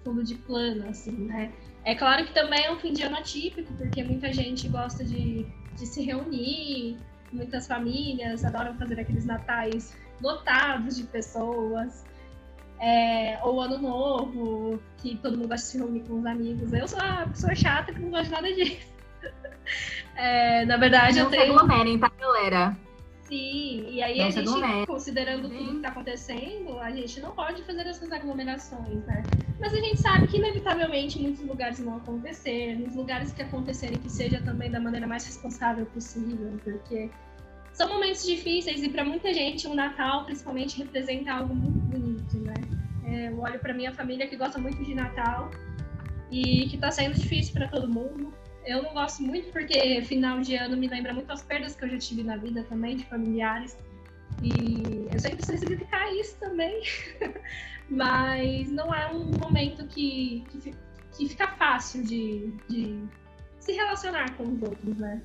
fundo 0.03 0.23
de 0.23 0.37
plano, 0.37 0.89
assim, 0.89 1.11
né? 1.11 1.53
É 1.85 1.95
claro 1.95 2.25
que 2.25 2.33
também 2.33 2.65
é 2.65 2.73
um 2.73 2.79
fim 2.79 2.93
de 2.93 3.03
ano 3.03 3.17
atípico, 3.17 3.73
porque 3.75 4.05
muita 4.05 4.33
gente 4.33 4.69
gosta 4.69 5.05
de, 5.05 5.45
de 5.77 5.87
se 5.87 6.03
reunir, 6.03 6.97
muitas 7.33 7.67
famílias 7.67 8.45
adoram 8.45 8.75
fazer 8.77 9.01
aqueles 9.01 9.25
natais 9.25 9.97
lotados 10.23 10.97
de 10.97 11.05
pessoas, 11.05 12.05
é, 12.81 13.39
ou 13.43 13.61
ano 13.61 13.79
novo, 13.79 14.81
que 14.99 15.17
todo 15.17 15.37
mundo 15.37 15.49
gosta 15.49 15.67
de 15.67 15.73
se 15.73 15.79
reunir 15.79 16.01
com 16.01 16.19
os 16.21 16.27
amigos. 16.27 16.73
Eu 16.73 16.89
sou 16.89 17.01
a 17.01 17.27
pessoa 17.27 17.55
chata 17.55 17.93
que 17.93 18.01
não 18.01 18.11
gosta 18.11 18.25
de 18.25 18.31
nada 18.31 18.53
disso. 18.53 18.97
É, 20.19 20.65
na 20.65 20.79
verdade, 20.79 21.19
não 21.19 21.25
eu 21.27 21.31
tenho. 21.31 21.53
Não 21.53 21.59
se 21.59 21.65
aglomerem, 21.65 21.99
tá, 21.99 22.11
galera? 22.19 22.75
Sim, 23.29 23.89
e 23.91 24.01
aí 24.01 24.19
não 24.19 24.27
a 24.27 24.31
gente, 24.31 24.87
considerando 24.87 25.49
tudo 25.49 25.71
que 25.71 25.77
está 25.77 25.89
acontecendo, 25.89 26.79
a 26.79 26.93
gente 26.93 27.21
não 27.21 27.33
pode 27.33 27.63
fazer 27.65 27.85
essas 27.87 28.13
aglomerações, 28.13 29.05
né? 29.05 29.23
Mas 29.59 29.75
a 29.75 29.81
gente 29.81 30.01
sabe 30.01 30.29
que, 30.29 30.37
inevitavelmente, 30.37 31.19
muitos 31.19 31.45
lugares 31.45 31.81
vão 31.81 31.97
acontecer, 31.97 32.79
nos 32.79 32.95
lugares 32.95 33.33
que 33.33 33.43
acontecerem, 33.43 33.99
que 33.99 34.09
seja 34.09 34.41
também 34.43 34.71
da 34.71 34.79
maneira 34.79 35.09
mais 35.09 35.27
responsável 35.27 35.87
possível, 35.87 36.57
porque 36.63 37.11
são 37.73 37.89
momentos 37.89 38.25
difíceis 38.25 38.83
e 38.83 38.89
para 38.89 39.05
muita 39.05 39.35
gente 39.35 39.67
o 39.67 39.75
Natal, 39.75 40.25
principalmente, 40.25 40.79
representa 40.79 41.33
algo 41.33 41.53
muito 41.53 41.81
bonito, 41.81 42.39
né? 42.39 42.55
É, 43.05 43.29
eu 43.29 43.41
olho 43.41 43.59
para 43.59 43.75
minha 43.75 43.93
família 43.93 44.29
que 44.29 44.37
gosta 44.37 44.59
muito 44.59 44.85
de 44.85 44.95
Natal 44.95 45.51
e 46.31 46.69
que 46.69 46.77
está 46.77 46.93
sendo 46.93 47.15
difícil 47.15 47.55
para 47.55 47.67
todo 47.67 47.89
mundo. 47.89 48.33
Eu 48.67 48.83
não 48.83 48.93
gosto 48.93 49.23
muito 49.23 49.51
porque 49.53 50.03
final 50.03 50.41
de 50.41 50.57
ano 50.57 50.77
me 50.77 50.89
lembra 50.89 51.15
muito 51.15 51.31
as 51.31 51.43
perdas 51.43 51.77
que 51.77 51.85
eu 51.85 51.91
já 51.91 51.99
tive 51.99 52.25
na 52.25 52.37
vida 52.37 52.65
também, 52.65 52.97
de 52.97 53.05
familiares. 53.05 53.79
E 54.43 55.07
eu 55.13 55.19
sei 55.19 55.31
que 55.31 55.37
precisa 55.37 55.59
significar 55.59 56.13
isso 56.15 56.37
também. 56.39 56.83
Mas 57.89 58.71
não 58.73 58.93
é 58.93 59.07
um 59.13 59.31
momento 59.41 59.87
que, 59.87 60.45
que, 60.51 60.75
que 61.17 61.29
fica 61.29 61.47
fácil 61.47 62.03
de, 62.03 62.53
de 62.69 63.01
se 63.61 63.73
relacionar 63.73 64.37
com 64.37 64.43
os 64.43 64.63
outros, 64.63 64.97
né? 64.97 65.23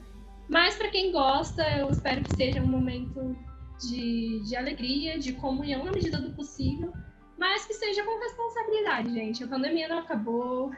Mas 0.48 0.76
para 0.76 0.90
quem 0.90 1.12
gosta, 1.12 1.64
eu 1.80 1.90
espero 1.90 2.24
que 2.24 2.36
seja 2.36 2.62
um 2.62 2.68
momento 2.68 3.36
de, 3.80 4.42
de 4.42 4.56
alegria, 4.56 5.18
de 5.18 5.34
comunhão 5.34 5.84
na 5.84 5.92
medida 5.92 6.20
do 6.20 6.32
possível, 6.34 6.94
mas 7.38 7.66
que 7.66 7.74
seja 7.74 8.04
com 8.04 8.20
responsabilidade, 8.20 9.14
gente. 9.14 9.44
A 9.44 9.48
pandemia 9.48 9.88
não 9.88 10.00
acabou, 10.00 10.72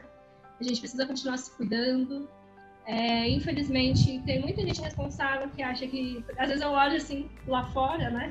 a 0.58 0.62
gente 0.62 0.80
precisa 0.80 1.06
continuar 1.06 1.36
se 1.36 1.50
cuidando. 1.56 2.28
É, 2.86 3.28
infelizmente, 3.28 4.20
tem 4.26 4.40
muita 4.40 4.60
gente 4.62 4.80
responsável 4.80 5.48
que 5.48 5.62
acha 5.62 5.86
que. 5.86 6.22
Às 6.36 6.48
vezes 6.48 6.62
eu 6.62 6.70
olho 6.70 6.96
assim 6.96 7.30
lá 7.46 7.64
fora, 7.70 8.10
né? 8.10 8.30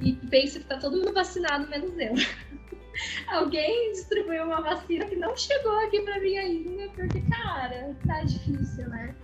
E 0.00 0.12
penso 0.12 0.60
que 0.60 0.66
tá 0.66 0.78
todo 0.78 0.96
mundo 0.96 1.12
vacinado, 1.14 1.68
menos 1.68 1.96
eu. 1.98 2.14
Alguém 3.28 3.92
distribuiu 3.92 4.44
uma 4.44 4.60
vacina 4.60 5.06
que 5.06 5.16
não 5.16 5.34
chegou 5.36 5.78
aqui 5.86 6.00
para 6.02 6.20
mim 6.20 6.36
ainda, 6.36 6.88
porque, 6.90 7.20
cara, 7.22 7.96
tá 8.06 8.22
difícil, 8.24 8.88
né? 8.88 9.14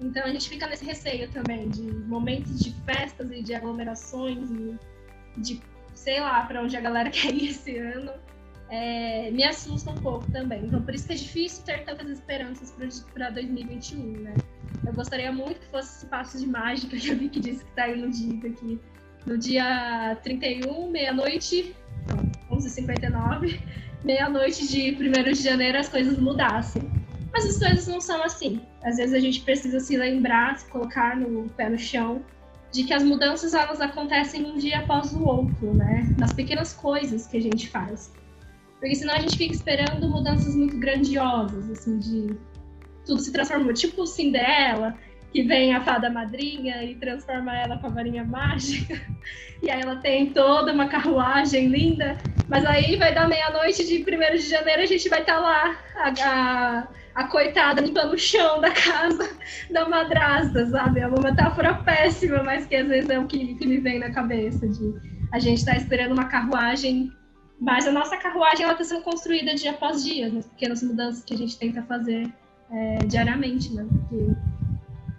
Então 0.00 0.24
a 0.24 0.28
gente 0.28 0.48
fica 0.48 0.66
nesse 0.66 0.84
receio 0.84 1.30
também 1.30 1.68
de 1.68 1.82
momentos 1.82 2.58
de 2.58 2.74
festas 2.84 3.30
e 3.30 3.42
de 3.42 3.54
aglomerações 3.54 4.50
e 4.50 4.76
de, 5.40 5.62
sei 5.94 6.20
lá, 6.20 6.44
para 6.44 6.62
onde 6.62 6.76
a 6.76 6.80
galera 6.80 7.08
quer 7.10 7.32
ir 7.32 7.50
esse 7.50 7.76
ano 7.76 8.12
é, 8.72 9.30
me 9.30 9.44
assusta 9.44 9.90
um 9.90 9.96
pouco 9.96 10.32
também. 10.32 10.64
Então, 10.64 10.80
por 10.80 10.94
isso 10.94 11.06
que 11.06 11.12
é 11.12 11.16
difícil 11.16 11.62
ter 11.62 11.84
tantas 11.84 12.08
esperanças 12.08 12.74
para 13.12 13.28
2021, 13.28 14.22
né? 14.22 14.34
Eu 14.86 14.94
gostaria 14.94 15.30
muito 15.30 15.60
que 15.60 15.66
fosse 15.66 15.98
esse 15.98 16.06
passo 16.06 16.38
de 16.38 16.46
mágica 16.46 16.96
que 16.96 17.14
vi 17.14 17.28
que 17.28 17.38
disse 17.38 17.62
que 17.62 17.70
está 17.70 17.86
dia 18.08 18.48
aqui. 18.48 18.80
No 19.26 19.36
dia 19.36 20.18
31, 20.22 20.90
meia-noite, 20.90 21.76
11h59, 22.50 23.60
meia-noite 24.02 24.66
de 24.66 24.96
1 24.96 25.32
de 25.32 25.42
janeiro, 25.42 25.78
as 25.78 25.90
coisas 25.90 26.18
mudassem. 26.18 26.82
Mas 27.30 27.44
as 27.44 27.58
coisas 27.58 27.86
não 27.86 28.00
são 28.00 28.24
assim. 28.24 28.58
Às 28.82 28.96
vezes 28.96 29.14
a 29.14 29.20
gente 29.20 29.42
precisa 29.42 29.80
se 29.80 29.98
lembrar, 29.98 30.58
se 30.58 30.66
colocar 30.70 31.14
no 31.14 31.46
pé 31.50 31.68
no 31.68 31.78
chão, 31.78 32.22
de 32.72 32.84
que 32.84 32.94
as 32.94 33.02
mudanças 33.02 33.52
elas 33.52 33.82
acontecem 33.82 34.46
um 34.46 34.56
dia 34.56 34.78
após 34.78 35.12
o 35.12 35.22
outro, 35.22 35.74
né? 35.74 36.10
Nas 36.18 36.32
pequenas 36.32 36.72
coisas 36.72 37.26
que 37.26 37.36
a 37.36 37.40
gente 37.40 37.68
faz. 37.68 38.10
Porque 38.82 38.96
senão 38.96 39.14
a 39.14 39.20
gente 39.20 39.38
fica 39.38 39.54
esperando 39.54 40.08
mudanças 40.08 40.56
muito 40.56 40.76
grandiosas, 40.76 41.70
assim, 41.70 42.00
de 42.00 42.36
tudo 43.06 43.20
se 43.20 43.32
transformou. 43.32 43.72
Tipo 43.72 44.04
Cinderela, 44.04 44.98
que 45.32 45.44
vem 45.44 45.72
a 45.72 45.80
fada 45.84 46.10
madrinha 46.10 46.82
e 46.82 46.96
transforma 46.96 47.56
ela 47.56 47.78
com 47.78 47.86
a 47.86 47.90
varinha 47.90 48.24
mágica. 48.24 49.00
E 49.62 49.70
aí 49.70 49.80
ela 49.80 49.94
tem 49.94 50.32
toda 50.32 50.72
uma 50.72 50.88
carruagem 50.88 51.68
linda. 51.68 52.18
Mas 52.48 52.66
aí 52.66 52.96
vai 52.96 53.14
dar 53.14 53.28
meia-noite 53.28 53.86
de 53.86 54.02
1 54.02 54.36
de 54.36 54.48
janeiro, 54.48 54.82
a 54.82 54.86
gente 54.86 55.08
vai 55.08 55.20
estar 55.20 55.36
tá 55.36 55.40
lá, 55.40 55.78
a, 55.94 56.08
a, 56.28 56.88
a, 57.14 57.28
coitada 57.28 57.80
limpando 57.80 58.14
o 58.14 58.18
chão 58.18 58.60
da 58.60 58.72
casa 58.72 59.30
da 59.70 59.88
madrasta, 59.88 60.66
sabe? 60.66 60.98
É 60.98 61.06
uma 61.06 61.20
metáfora 61.20 61.74
péssima, 61.74 62.42
mas 62.42 62.66
que 62.66 62.74
às 62.74 62.88
vezes 62.88 63.08
é 63.08 63.16
o 63.16 63.28
que, 63.28 63.54
que 63.54 63.64
me 63.64 63.78
vem 63.78 64.00
na 64.00 64.10
cabeça. 64.10 64.66
De 64.66 64.92
a 65.30 65.38
gente 65.38 65.58
estar 65.58 65.74
tá 65.74 65.78
esperando 65.78 66.14
uma 66.14 66.24
carruagem 66.24 67.12
mas 67.62 67.86
a 67.86 67.92
nossa 67.92 68.16
carruagem 68.16 68.68
está 68.68 68.82
sendo 68.82 69.02
construída 69.02 69.54
dia 69.54 69.70
após 69.70 70.02
dia, 70.02 70.28
nas 70.28 70.48
pequenas 70.48 70.82
mudanças 70.82 71.22
que 71.22 71.32
a 71.32 71.36
gente 71.36 71.56
tenta 71.56 71.80
fazer 71.84 72.28
é, 72.68 72.98
diariamente, 73.06 73.72
né? 73.72 73.86
Porque, 73.88 74.36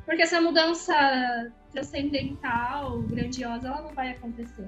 porque 0.06 0.22
essa 0.24 0.42
mudança 0.42 0.94
transcendental, 1.72 3.02
grandiosa, 3.04 3.70
ela 3.70 3.84
não 3.84 3.94
vai 3.94 4.12
acontecer, 4.12 4.68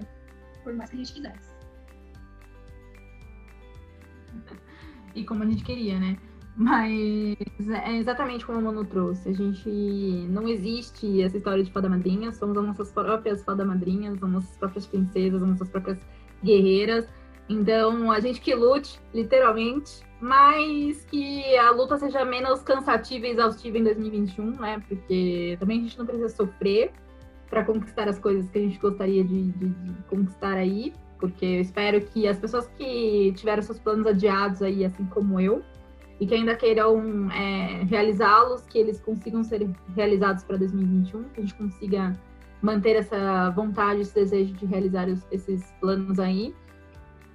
por 0.63 0.73
mais 0.73 0.89
que 0.89 0.95
a 0.95 0.99
gente 0.99 1.13
quisesse. 1.15 1.49
E 5.13 5.25
como 5.25 5.43
a 5.43 5.45
gente 5.45 5.65
queria, 5.65 5.99
né? 5.99 6.17
Mas 6.55 7.69
é 7.69 7.97
exatamente 7.97 8.45
como 8.45 8.59
o 8.59 8.63
Mano 8.63 8.85
trouxe. 8.85 9.27
A 9.27 9.33
gente 9.33 9.69
não 10.29 10.47
existe 10.47 11.21
essa 11.21 11.35
história 11.35 11.61
de 11.61 11.71
fada 11.73 11.89
madrinha, 11.89 12.31
somos 12.31 12.57
as 12.57 12.65
nossas 12.65 12.89
próprias 12.93 13.43
fada 13.43 13.65
madrinhas, 13.65 14.23
as 14.23 14.29
nossas 14.29 14.57
próprias 14.57 14.87
princesas, 14.87 15.43
as 15.43 15.49
nossas 15.49 15.67
próprias 15.67 15.99
guerreiras 16.41 17.05
então, 17.47 18.11
a 18.11 18.19
gente 18.19 18.41
que 18.41 18.53
lute, 18.55 18.99
literalmente, 19.13 20.03
mas 20.19 21.05
que 21.05 21.55
a 21.57 21.71
luta 21.71 21.97
seja 21.97 22.25
menos 22.25 22.61
cansativa 22.63 23.27
e 23.27 23.31
exaustiva 23.31 23.77
em 23.77 23.83
2021, 23.83 24.51
né? 24.59 24.81
Porque 24.87 25.55
também 25.59 25.79
a 25.79 25.83
gente 25.83 25.97
não 25.97 26.05
precisa 26.05 26.29
sofrer 26.29 26.91
para 27.49 27.63
conquistar 27.63 28.07
as 28.07 28.17
coisas 28.17 28.49
que 28.49 28.57
a 28.57 28.61
gente 28.61 28.79
gostaria 28.79 29.23
de, 29.23 29.51
de, 29.51 29.69
de, 29.69 30.03
conquistar 30.09 30.55
aí, 30.55 30.93
porque 31.19 31.45
eu 31.45 31.61
espero 31.61 32.01
que 32.01 32.27
as 32.27 32.37
pessoas 32.39 32.67
que 32.77 33.31
tiveram 33.35 33.61
seus 33.61 33.79
planos 33.79 34.07
adiados 34.07 34.61
aí, 34.63 34.83
assim 34.83 35.05
como 35.05 35.39
eu, 35.39 35.61
e 36.19 36.25
que 36.25 36.33
ainda 36.33 36.55
queiram 36.55 37.31
é, 37.31 37.83
realizá-los, 37.83 38.61
que 38.61 38.79
eles 38.79 38.99
consigam 38.99 39.43
ser 39.43 39.69
realizados 39.95 40.43
para 40.43 40.57
2021, 40.57 41.23
que 41.25 41.39
a 41.39 41.43
gente 41.43 41.55
consiga 41.55 42.19
manter 42.61 42.95
essa 42.95 43.51
vontade, 43.51 44.01
esse 44.01 44.15
desejo 44.15 44.53
de 44.53 44.65
realizar 44.65 45.07
os, 45.07 45.25
esses 45.31 45.71
planos 45.79 46.19
aí. 46.19 46.53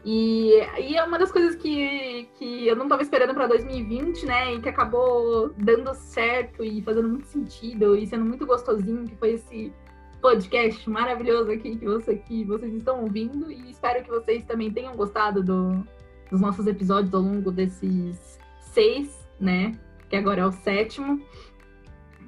E, 0.05 0.53
e 0.79 0.97
é 0.97 1.05
uma 1.05 1.19
das 1.19 1.31
coisas 1.31 1.55
que, 1.57 2.29
que 2.37 2.67
eu 2.67 2.75
não 2.75 2.85
estava 2.85 3.03
esperando 3.03 3.35
para 3.35 3.47
2020, 3.47 4.25
né? 4.25 4.55
E 4.55 4.61
que 4.61 4.69
acabou 4.69 5.53
dando 5.59 5.95
certo 5.95 6.65
e 6.65 6.81
fazendo 6.83 7.09
muito 7.09 7.27
sentido 7.27 7.97
e 7.97 8.07
sendo 8.07 8.25
muito 8.25 8.47
gostosinho, 8.47 9.07
que 9.07 9.17
foi 9.17 9.33
esse 9.33 9.73
podcast 10.21 10.89
maravilhoso 10.89 11.51
aqui 11.51 11.77
que, 11.77 11.85
você, 11.85 12.17
que 12.17 12.45
vocês 12.45 12.73
estão 12.75 13.03
ouvindo. 13.03 13.51
E 13.51 13.71
espero 13.71 14.03
que 14.03 14.11
vocês 14.11 14.45
também 14.45 14.71
tenham 14.71 14.97
gostado 14.97 15.43
do, 15.43 15.85
dos 16.31 16.41
nossos 16.41 16.67
episódios 16.67 17.13
ao 17.13 17.21
longo 17.21 17.51
desses 17.51 18.39
seis, 18.61 19.29
né? 19.39 19.79
Que 20.09 20.17
agora 20.17 20.43
é 20.43 20.47
o 20.47 20.53
sétimo. 20.53 21.21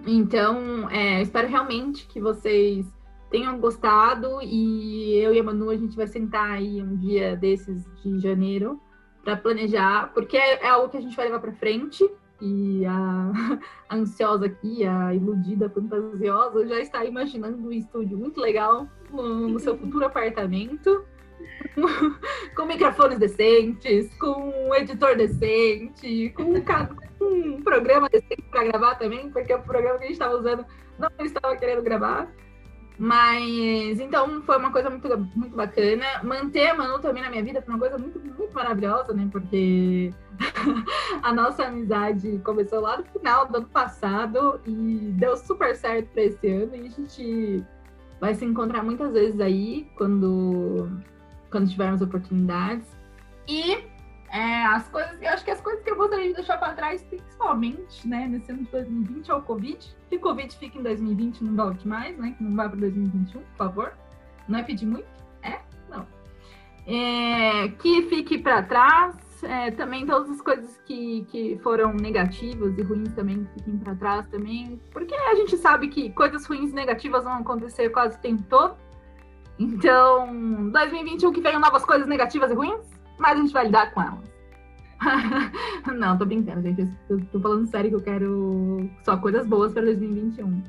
Então, 0.06 0.90
é, 0.90 1.22
espero 1.22 1.48
realmente 1.48 2.06
que 2.06 2.20
vocês 2.20 2.87
tenham 3.33 3.59
gostado 3.59 4.42
e 4.42 5.16
eu 5.16 5.35
e 5.35 5.40
a 5.40 5.42
Manu 5.42 5.71
a 5.71 5.77
gente 5.77 5.97
vai 5.97 6.07
sentar 6.07 6.51
aí 6.51 6.83
um 6.83 6.95
dia 6.95 7.35
desses 7.35 7.83
de 8.03 8.21
janeiro 8.21 8.79
para 9.25 9.37
planejar, 9.37 10.12
porque 10.12 10.37
é, 10.37 10.62
é, 10.62 10.68
algo 10.68 10.90
que 10.90 10.99
a 10.99 11.01
gente 11.01 11.16
vai 11.16 11.27
levar 11.27 11.40
para 11.40 11.53
frente 11.53 12.09
que 12.38 12.85
a, 12.85 13.33
a 13.88 13.97
ansiosa 13.97 14.47
aqui, 14.47 14.85
a 14.85 15.14
iludida, 15.14 15.71
fantasiosa, 15.71 16.66
já 16.66 16.79
está 16.79 17.05
imaginando 17.05 17.57
um 17.57 17.73
estúdio 17.73 18.18
muito 18.18 18.38
legal 18.38 18.87
no, 19.11 19.49
no 19.49 19.59
seu 19.59 19.77
futuro 19.79 20.05
apartamento. 20.05 21.05
com 22.55 22.66
microfones 22.66 23.18
decentes, 23.18 24.14
com 24.16 24.68
um 24.68 24.75
editor 24.77 25.16
decente, 25.16 26.31
com 26.37 26.45
um, 26.45 27.55
um 27.57 27.62
programa 27.62 28.09
decente 28.09 28.42
para 28.51 28.64
gravar 28.64 28.95
também, 28.95 29.29
porque 29.31 29.53
o 29.53 29.62
programa 29.62 29.99
que 29.99 30.05
a 30.05 30.07
gente 30.07 30.14
estava 30.14 30.37
usando 30.37 30.64
não 30.99 31.11
estava 31.25 31.57
querendo 31.57 31.83
gravar. 31.83 32.31
Mas 33.02 33.98
então 33.98 34.40
foi 34.42 34.56
uma 34.56 34.70
coisa 34.70 34.88
muito, 34.88 35.08
muito 35.34 35.56
bacana. 35.56 36.06
Manter 36.22 36.68
a 36.68 36.74
Manu 36.74 37.00
também 37.00 37.20
na 37.20 37.30
minha 37.30 37.42
vida 37.42 37.60
foi 37.60 37.74
uma 37.74 37.80
coisa 37.80 37.98
muito, 37.98 38.20
muito 38.20 38.54
maravilhosa, 38.54 39.12
né? 39.12 39.28
Porque 39.32 40.14
a 41.20 41.34
nossa 41.34 41.64
amizade 41.64 42.40
começou 42.44 42.78
lá 42.78 42.98
no 42.98 43.04
final 43.06 43.48
do 43.48 43.56
ano 43.56 43.66
passado 43.66 44.60
e 44.64 45.10
deu 45.18 45.36
super 45.36 45.74
certo 45.74 46.10
para 46.12 46.22
esse 46.22 46.46
ano. 46.46 46.76
E 46.76 46.86
a 46.86 46.90
gente 46.90 47.64
vai 48.20 48.34
se 48.34 48.44
encontrar 48.44 48.84
muitas 48.84 49.12
vezes 49.12 49.40
aí 49.40 49.90
quando, 49.96 50.88
quando 51.50 51.68
tivermos 51.68 52.02
oportunidades. 52.02 52.86
E 53.48 53.84
é, 54.30 54.64
as 54.66 54.86
coisas, 54.86 55.20
eu 55.20 55.28
acho 55.28 55.44
que 55.44 55.50
as 55.50 55.60
coisas 55.60 55.82
que 55.82 55.90
deixar 56.42 56.59
para 56.59 56.74
trás, 56.74 57.02
principalmente, 57.05 58.07
né, 58.07 58.26
nesse 58.28 58.50
ano 58.50 58.64
de 58.64 58.70
2020, 58.70 59.31
é 59.31 59.35
o 59.35 59.42
Covid. 59.42 59.96
Que 60.11 60.16
o 60.16 60.20
Covid 60.20 60.57
fique 60.57 60.78
em 60.78 60.83
2020 60.83 61.42
não 61.44 61.57
volte 61.57 61.88
mais, 61.88 62.16
né? 62.18 62.35
Que 62.37 62.44
não 62.44 62.55
vá 62.55 62.68
para 62.68 62.78
2021, 62.81 63.40
por 63.40 63.57
favor. 63.57 63.92
Não 64.48 64.59
é 64.59 64.62
pedir 64.62 64.87
muito? 64.87 65.07
É? 65.42 65.61
Não. 65.88 66.07
É, 66.87 67.68
que 67.68 68.02
fique 68.02 68.38
para 68.38 68.62
trás. 68.62 69.16
É, 69.44 69.72
também 69.72 70.07
todas 70.07 70.31
as 70.31 70.40
coisas 70.40 70.81
que, 70.87 71.26
que 71.28 71.59
foram 71.64 71.92
negativas 71.94 72.78
e 72.78 72.83
ruins 72.83 73.12
também 73.12 73.44
fiquem 73.55 73.76
para 73.78 73.96
trás 73.96 74.28
também. 74.28 74.81
Porque 74.92 75.14
a 75.14 75.35
gente 75.35 75.57
sabe 75.57 75.88
que 75.88 76.11
coisas 76.11 76.46
ruins 76.46 76.70
e 76.70 76.74
negativas 76.74 77.24
vão 77.24 77.35
acontecer 77.35 77.88
quase 77.90 78.16
o 78.16 78.20
tempo 78.20 78.44
todo. 78.44 78.76
Então, 79.59 80.70
2021 80.70 81.33
que 81.33 81.40
venham 81.40 81.61
novas 81.61 81.85
coisas 81.85 82.07
negativas 82.07 82.50
e 82.52 82.55
ruins 82.55 82.92
mas 83.22 83.38
a 83.38 83.42
gente 83.42 83.52
vai 83.52 83.66
lidar 83.66 83.94
com 83.94 84.02
elas. 84.02 84.32
não, 85.94 86.16
tô 86.16 86.24
brincando, 86.24 86.62
gente. 86.62 86.88
Eu 87.08 87.24
tô 87.26 87.40
falando 87.40 87.66
sério 87.66 87.90
que 87.90 87.96
eu 87.96 88.02
quero 88.02 88.90
só 89.04 89.16
coisas 89.16 89.46
boas 89.46 89.72
para 89.72 89.82
2021. 89.82 90.62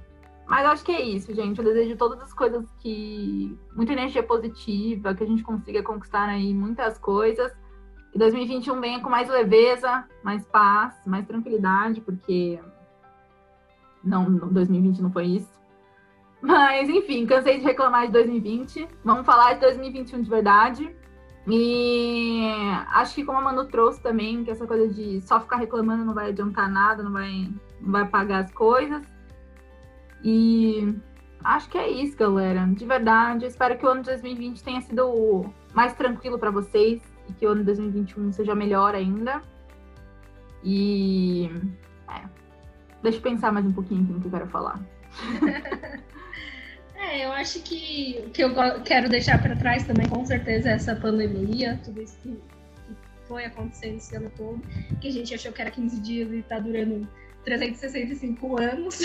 Mas 0.48 0.66
acho 0.66 0.84
que 0.84 0.92
é 0.92 1.02
isso, 1.02 1.34
gente. 1.34 1.58
Eu 1.58 1.64
desejo 1.64 1.96
todas 1.96 2.22
as 2.22 2.34
coisas 2.34 2.66
que. 2.80 3.58
muita 3.76 3.94
energia 3.94 4.24
positiva, 4.24 5.14
que 5.14 5.24
a 5.24 5.28
gente 5.28 5.44
consiga 5.44 5.82
conquistar 5.82 6.28
aí 6.30 6.54
muitas 6.54 6.98
coisas. 6.98 7.52
Que 8.12 8.20
2021 8.20 8.80
venha 8.80 9.00
com 9.00 9.10
mais 9.10 9.30
leveza, 9.30 10.08
mais 10.24 10.46
paz, 10.46 10.96
mais 11.06 11.26
tranquilidade, 11.26 12.02
porque. 12.02 12.60
Não, 14.04 14.26
2020 14.36 15.02
não 15.02 15.12
foi 15.12 15.26
isso. 15.28 15.52
Mas, 16.42 16.90
enfim, 16.90 17.26
cansei 17.26 17.60
de 17.60 17.64
reclamar 17.64 18.08
de 18.08 18.12
2020. 18.12 18.86
Vamos 19.04 19.26
falar 19.26 19.54
de 19.54 19.62
2021 19.62 20.22
de 20.24 20.30
verdade. 20.30 20.96
E 21.48 22.42
acho 22.94 23.16
que 23.16 23.26
como 23.26 23.38
a 23.38 23.42
Manu 23.42 23.66
trouxe 23.66 24.02
também, 24.02 24.44
que 24.44 24.52
essa 24.52 24.66
coisa 24.66 24.88
de 24.88 25.22
só 25.22 25.40
ficar 25.42 25.58
reclamando 25.58 26.06
não 26.06 26.14
vai 26.14 26.30
adiantar 26.30 26.72
nada, 26.72 27.04
não 27.04 27.12
vai, 27.12 27.50
não 27.82 27.92
vai 27.92 28.08
pagar 28.08 28.46
as 28.46 28.52
coisas. 28.52 29.04
E 30.24 30.96
acho 31.44 31.70
que 31.70 31.78
é 31.78 31.90
isso, 31.90 32.16
galera. 32.18 32.66
De 32.68 32.86
verdade, 32.86 33.46
espero 33.46 33.78
que 33.78 33.86
o 33.86 33.90
ano 33.90 34.02
de 34.02 34.10
2020 34.12 34.64
tenha 34.64 34.82
sido 34.82 35.54
mais 35.74 35.94
tranquilo 35.94 36.40
para 36.40 36.50
vocês 36.50 37.02
e 37.28 37.34
que 37.34 37.46
o 37.46 37.50
ano 37.50 37.60
de 37.60 37.66
2021 37.66 38.32
seja 38.32 38.56
melhor 38.56 38.96
ainda. 38.96 39.42
E 40.64 41.52
é, 42.10 42.24
deixa 43.02 43.18
eu 43.18 43.22
pensar 43.22 43.52
mais 43.52 43.66
um 43.66 43.74
pouquinho 43.74 44.04
no 44.04 44.22
que 44.22 44.28
eu 44.28 44.32
quero 44.32 44.48
falar. 44.48 44.80
É, 47.14 47.26
eu 47.26 47.32
acho 47.32 47.60
que 47.60 48.24
o 48.26 48.32
que 48.32 48.44
eu 48.44 48.52
quero 48.84 49.08
deixar 49.08 49.40
para 49.40 49.56
trás 49.56 49.86
também, 49.86 50.10
com 50.10 50.26
certeza, 50.26 50.70
é 50.70 50.74
essa 50.74 50.96
pandemia, 50.96 51.80
tudo 51.84 52.02
isso 52.02 52.18
que, 52.24 52.36
foi 53.28 53.46
acontecendo 53.46 53.98
esse 53.98 54.16
ano 54.16 54.32
todo, 54.36 54.60
que 55.00 55.10
a 55.10 55.12
gente 55.12 55.32
achou 55.34 55.52
que 55.52 55.62
era 55.62 55.70
15 55.70 56.02
dias 56.02 56.32
e 56.32 56.40
está 56.40 56.58
durando 56.58 57.08
365 57.46 58.60
anos. 58.60 59.00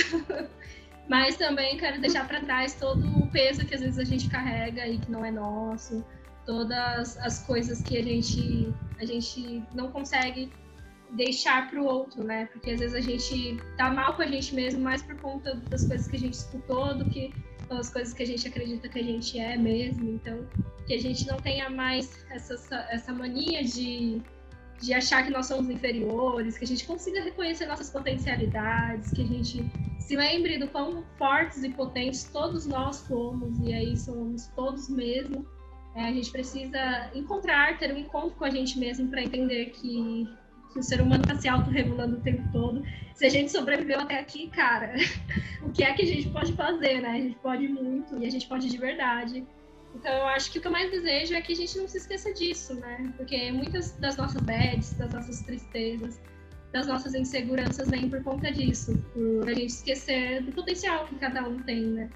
Mas 1.07 1.37
também 1.37 1.77
quero 1.77 2.01
deixar 2.01 2.27
para 2.27 2.41
trás 2.41 2.75
todo 2.75 3.07
o 3.19 3.31
peso 3.31 3.67
que 3.67 3.75
às 3.75 3.83
vezes 3.83 3.99
a 3.99 4.05
gente 4.05 4.29
carrega 4.31 4.87
e 4.87 4.99
que 4.99 5.11
não 5.11 5.23
é 5.23 5.31
nosso, 5.31 6.03
todas 6.47 7.19
as 7.19 7.47
coisas 7.47 7.83
que 7.83 7.99
a 7.99 8.03
gente, 8.03 8.75
a 8.99 9.05
gente 9.05 9.63
não 9.75 9.91
consegue 9.91 10.51
deixar 11.11 11.71
para 11.71 11.79
o 11.79 11.85
outro, 11.85 12.25
né? 12.25 12.47
Porque 12.53 12.71
às 12.71 12.81
vezes 12.81 12.95
a 12.95 13.01
gente 13.03 13.59
tá 13.77 13.91
mal 13.91 14.17
com 14.17 14.23
a 14.23 14.27
gente 14.27 14.55
mesmo 14.55 14.81
mais 14.81 15.03
por 15.03 15.17
conta 15.17 15.55
das 15.69 15.87
coisas 15.87 16.09
que 16.09 16.17
a 16.17 16.21
gente 16.21 16.35
escutou 16.35 16.95
do 16.95 17.05
que 17.05 17.33
as 17.71 17.91
coisas 17.91 18.15
que 18.15 18.23
a 18.23 18.27
gente 18.27 18.47
acredita 18.47 18.89
que 18.89 18.99
a 18.99 19.03
gente 19.03 19.39
é 19.39 19.57
mesmo. 19.57 20.11
Então, 20.11 20.47
que 20.87 20.95
a 20.95 21.01
gente 21.01 21.27
não 21.27 21.37
tenha 21.37 21.69
mais 21.69 22.25
essa, 22.31 22.55
essa 22.91 23.13
mania 23.13 23.63
de, 23.63 24.23
de 24.81 24.95
achar 24.95 25.25
que 25.25 25.31
nós 25.31 25.47
somos 25.47 25.69
inferiores, 25.69 26.57
que 26.57 26.65
a 26.65 26.67
gente 26.67 26.87
consiga 26.87 27.23
reconhecer 27.23 27.67
nossas 27.67 27.91
potencialidades, 27.91 29.11
que 29.13 29.23
a 29.23 29.27
gente 29.27 29.65
se 29.99 30.17
lembre 30.17 30.59
do 30.59 30.69
quão 30.69 31.05
fortes 31.19 31.63
e 31.63 31.69
potentes 31.69 32.25
todos 32.25 32.67
nós 32.67 32.97
somos, 32.97 33.59
e 33.61 33.75
aí 33.75 33.97
somos 33.97 34.47
todos 34.57 34.89
mesmo. 34.89 35.47
É, 35.95 36.05
a 36.09 36.13
gente 36.13 36.31
precisa 36.31 37.11
encontrar, 37.15 37.77
ter 37.79 37.93
um 37.93 37.99
encontro 37.99 38.31
com 38.31 38.45
a 38.45 38.51
gente 38.51 38.79
mesmo 38.79 39.09
para 39.09 39.23
entender 39.23 39.67
que 39.67 40.29
o 40.79 40.83
ser 40.83 41.01
humano 41.01 41.23
está 41.23 41.37
se 41.37 41.49
autorregulando 41.49 42.17
o 42.17 42.21
tempo 42.21 42.43
todo. 42.53 42.83
Se 43.15 43.27
a 43.27 43.29
gente 43.29 43.51
sobreviveu 43.51 44.01
até 44.01 44.19
aqui, 44.19 44.49
cara, 44.49 44.95
o 45.63 45.71
que 45.71 45.83
é 45.83 45.93
que 45.93 46.03
a 46.03 46.07
gente 46.07 46.29
pode 46.31 46.53
fazer, 46.53 47.01
né? 47.01 47.11
A 47.11 47.21
gente 47.21 47.37
pode 47.37 47.69
muito 47.69 48.17
e 48.19 48.27
a 48.27 48.31
gente 48.31 48.47
pode 48.47 48.69
de 48.69 48.79
verdade. 48.79 49.47
Então 49.95 50.13
eu 50.13 50.27
acho 50.29 50.53
que 50.53 50.59
o 50.59 50.63
que 50.63 50.69
eu 50.69 50.73
mais 50.73 50.91
desejo 50.91 51.35
é 51.35 51.41
que 51.41 51.53
a 51.53 51.57
gente 51.57 51.77
não 51.79 51.89
se 51.89 51.99
esqueça 51.99 52.33
disso, 52.33 52.75
né? 52.75 53.13
Porque 53.17 53.51
muitas 53.51 53.93
das 53.93 54.17
nossas 54.17 54.41
bads, 54.43 54.93
das 54.93 55.13
nossas 55.13 55.41
tristezas, 55.43 56.21
das 56.73 56.87
nossas 56.87 57.15
inseguranças 57.15 57.89
vêm 57.89 58.09
por 58.09 58.23
conta 58.23 58.53
disso, 58.53 58.97
por 59.13 59.49
a 59.49 59.55
gente 59.55 59.71
esquecer 59.71 60.43
do 60.43 60.53
potencial 60.53 61.07
que 61.07 61.15
cada 61.17 61.43
um 61.43 61.59
tem, 61.63 61.83
né? 61.83 62.11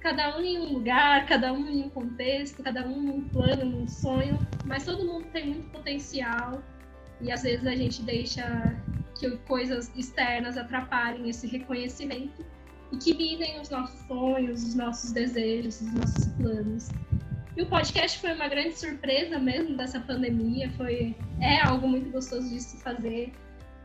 Cada 0.00 0.38
um 0.38 0.40
em 0.40 0.58
um 0.58 0.72
lugar, 0.72 1.26
cada 1.26 1.52
um 1.52 1.68
em 1.68 1.84
um 1.84 1.90
contexto, 1.90 2.62
cada 2.62 2.86
um 2.86 3.02
num 3.02 3.28
plano, 3.28 3.66
num 3.66 3.86
sonho, 3.86 4.38
mas 4.64 4.84
todo 4.84 5.04
mundo 5.04 5.26
tem 5.32 5.48
muito 5.48 5.68
potencial 5.70 6.62
e 7.20 7.30
às 7.30 7.42
vezes 7.42 7.66
a 7.66 7.74
gente 7.74 8.02
deixa 8.02 8.76
que 9.18 9.30
coisas 9.46 9.90
externas 9.96 10.56
atrapalhem 10.56 11.28
esse 11.28 11.46
reconhecimento 11.46 12.44
e 12.90 12.96
que 12.96 13.14
midem 13.14 13.60
os 13.60 13.68
nossos 13.68 14.00
sonhos, 14.06 14.62
os 14.62 14.74
nossos 14.74 15.12
desejos, 15.12 15.80
os 15.80 15.92
nossos 15.92 16.26
planos. 16.34 16.88
E 17.56 17.62
o 17.62 17.66
podcast 17.66 18.18
foi 18.18 18.32
uma 18.32 18.48
grande 18.48 18.78
surpresa 18.78 19.38
mesmo 19.38 19.76
dessa 19.76 20.00
pandemia, 20.00 20.70
foi 20.76 21.14
é 21.40 21.60
algo 21.60 21.86
muito 21.86 22.10
gostoso 22.10 22.48
de 22.48 22.60
se 22.60 22.82
fazer. 22.82 23.32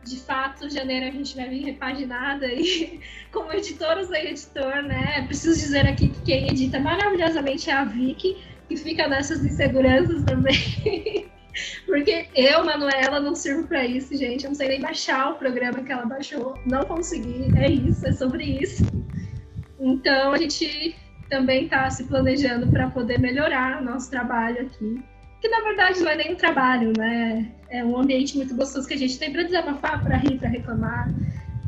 De 0.04 0.16
fato, 0.20 0.70
janeiro 0.70 1.06
a 1.06 1.10
gente 1.10 1.34
vai 1.34 1.48
vir 1.48 1.64
repaginada 1.64 2.46
e 2.46 3.00
como 3.32 3.52
editora 3.52 4.04
sem 4.06 4.28
editor, 4.28 4.82
né? 4.82 5.26
Preciso 5.26 5.58
dizer 5.58 5.86
aqui 5.86 6.08
que 6.08 6.22
quem 6.22 6.48
edita 6.48 6.78
maravilhosamente 6.78 7.68
é 7.68 7.72
a 7.72 7.84
Vicky, 7.84 8.36
que 8.68 8.76
fica 8.76 9.08
nessas 9.08 9.44
inseguranças 9.44 10.22
também. 10.24 11.28
Porque 11.84 12.28
eu, 12.34 12.64
Manuela, 12.64 13.20
não 13.20 13.34
sirvo 13.34 13.66
para 13.66 13.84
isso, 13.84 14.16
gente. 14.16 14.44
Eu 14.44 14.50
não 14.50 14.54
sei 14.54 14.68
nem 14.68 14.80
baixar 14.80 15.32
o 15.32 15.34
programa 15.34 15.82
que 15.82 15.92
ela 15.92 16.06
baixou. 16.06 16.58
Não 16.66 16.84
consegui. 16.84 17.46
É 17.56 17.70
isso, 17.70 18.06
é 18.06 18.12
sobre 18.12 18.44
isso. 18.44 18.84
Então 19.78 20.32
a 20.32 20.38
gente 20.38 20.96
também 21.28 21.64
está 21.64 21.88
se 21.90 22.04
planejando 22.04 22.66
para 22.68 22.90
poder 22.90 23.18
melhorar 23.18 23.80
o 23.80 23.84
nosso 23.84 24.10
trabalho 24.10 24.62
aqui. 24.62 25.02
Que 25.40 25.48
na 25.48 25.60
verdade 25.60 26.00
não 26.00 26.10
é 26.10 26.16
nem 26.16 26.32
um 26.32 26.36
trabalho, 26.36 26.92
né? 26.96 27.52
É 27.68 27.84
um 27.84 27.96
ambiente 27.98 28.36
muito 28.36 28.54
gostoso 28.54 28.86
que 28.86 28.94
a 28.94 28.98
gente 28.98 29.18
tem 29.18 29.32
para 29.32 29.42
desabafar, 29.42 30.02
para 30.02 30.16
rir, 30.16 30.38
para 30.38 30.48
reclamar, 30.48 31.08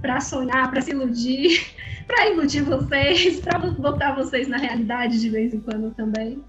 para 0.01 0.21
sonhar, 0.21 0.71
para 0.71 0.81
se 0.81 0.93
iludir, 0.93 1.67
para 2.07 2.29
iludir 2.29 2.63
vocês, 2.63 3.41
para 3.41 3.59
botar 3.59 4.15
vocês 4.15 4.49
na 4.49 4.57
realidade 4.57 5.21
de 5.21 5.29
vez 5.29 5.53
em 5.53 5.61
quando 5.61 5.95
também. 5.95 6.43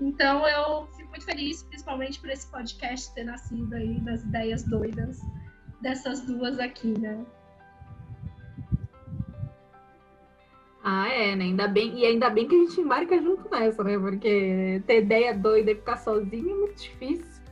Então 0.00 0.46
eu 0.48 0.88
muito 1.16 1.24
feliz, 1.24 1.62
principalmente 1.62 2.20
por 2.20 2.30
esse 2.30 2.46
podcast 2.50 3.14
ter 3.14 3.24
nascido 3.24 3.74
aí 3.74 3.98
das 4.00 4.22
ideias 4.22 4.62
doidas 4.64 5.18
dessas 5.80 6.20
duas 6.22 6.58
aqui, 6.58 6.98
né? 6.98 7.24
Ah, 10.84 11.08
é, 11.08 11.34
né? 11.34 11.44
Ainda 11.44 11.66
bem, 11.66 11.98
e 11.98 12.04
ainda 12.04 12.30
bem 12.30 12.46
que 12.46 12.54
a 12.54 12.58
gente 12.58 12.80
embarca 12.80 13.20
junto 13.20 13.50
nessa, 13.50 13.82
né? 13.82 13.98
Porque 13.98 14.82
ter 14.86 15.02
ideia 15.02 15.34
doida 15.34 15.72
e 15.72 15.74
ficar 15.74 15.96
sozinho 15.96 16.50
é 16.50 16.54
muito 16.54 16.80
difícil. 16.80 17.42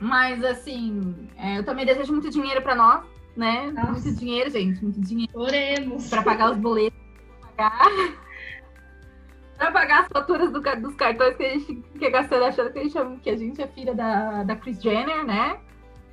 Mas, 0.00 0.42
assim, 0.42 1.28
é, 1.36 1.58
eu 1.58 1.64
também 1.64 1.86
desejo 1.86 2.12
muito 2.12 2.28
dinheiro 2.28 2.60
para 2.60 2.74
nós, 2.74 3.04
né? 3.36 3.70
Nossa. 3.70 3.92
Muito 3.92 4.14
dinheiro, 4.18 4.50
gente, 4.50 4.82
muito 4.82 5.00
dinheiro. 5.00 5.32
Oremos. 5.34 6.08
Para 6.08 6.22
pagar 6.22 6.50
os 6.50 6.58
boletos, 6.58 6.98
pagar 7.40 7.88
pra 9.56 9.70
pagar 9.70 10.02
as 10.02 10.08
faturas 10.08 10.50
do, 10.52 10.60
dos 10.60 10.94
cartões 10.94 11.36
que 11.36 11.44
a 11.44 11.48
gente 11.50 11.74
que 11.98 12.10
gastando 12.10 12.44
achando 12.44 12.72
que 12.72 12.78
a, 12.78 12.82
gente, 12.82 13.20
que 13.20 13.30
a 13.30 13.36
gente 13.36 13.62
é 13.62 13.66
filha 13.68 13.94
da, 13.94 14.42
da 14.42 14.56
Chris 14.56 14.82
Jenner, 14.82 15.24
né? 15.24 15.58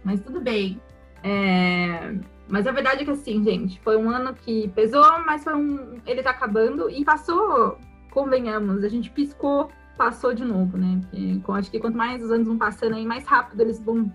Mas 0.03 0.21
tudo 0.21 0.41
bem. 0.41 0.81
É... 1.23 2.15
Mas 2.47 2.65
a 2.65 2.71
verdade 2.71 3.03
é 3.03 3.05
que 3.05 3.11
assim, 3.11 3.43
gente, 3.43 3.79
foi 3.81 3.95
um 3.95 4.09
ano 4.09 4.33
que 4.33 4.69
pesou, 4.69 5.05
mas 5.25 5.43
foi 5.43 5.55
um. 5.55 5.99
Ele 6.05 6.23
tá 6.23 6.31
acabando 6.31 6.89
e 6.89 7.05
passou, 7.05 7.77
convenhamos, 8.09 8.83
a 8.83 8.89
gente 8.89 9.11
piscou, 9.11 9.69
passou 9.95 10.33
de 10.33 10.43
novo, 10.43 10.75
né? 10.75 10.99
Porque, 11.01 11.51
acho 11.51 11.69
que 11.69 11.79
quanto 11.79 11.95
mais 11.95 12.23
os 12.23 12.31
anos 12.31 12.47
vão 12.47 12.57
passando 12.57 12.95
aí, 12.95 13.05
mais 13.05 13.23
rápido 13.25 13.61
eles 13.61 13.79
vão, 13.83 14.11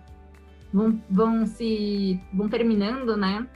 vão, 0.73 1.01
vão 1.09 1.47
se. 1.47 2.21
vão 2.33 2.49
terminando, 2.49 3.17
né? 3.17 3.47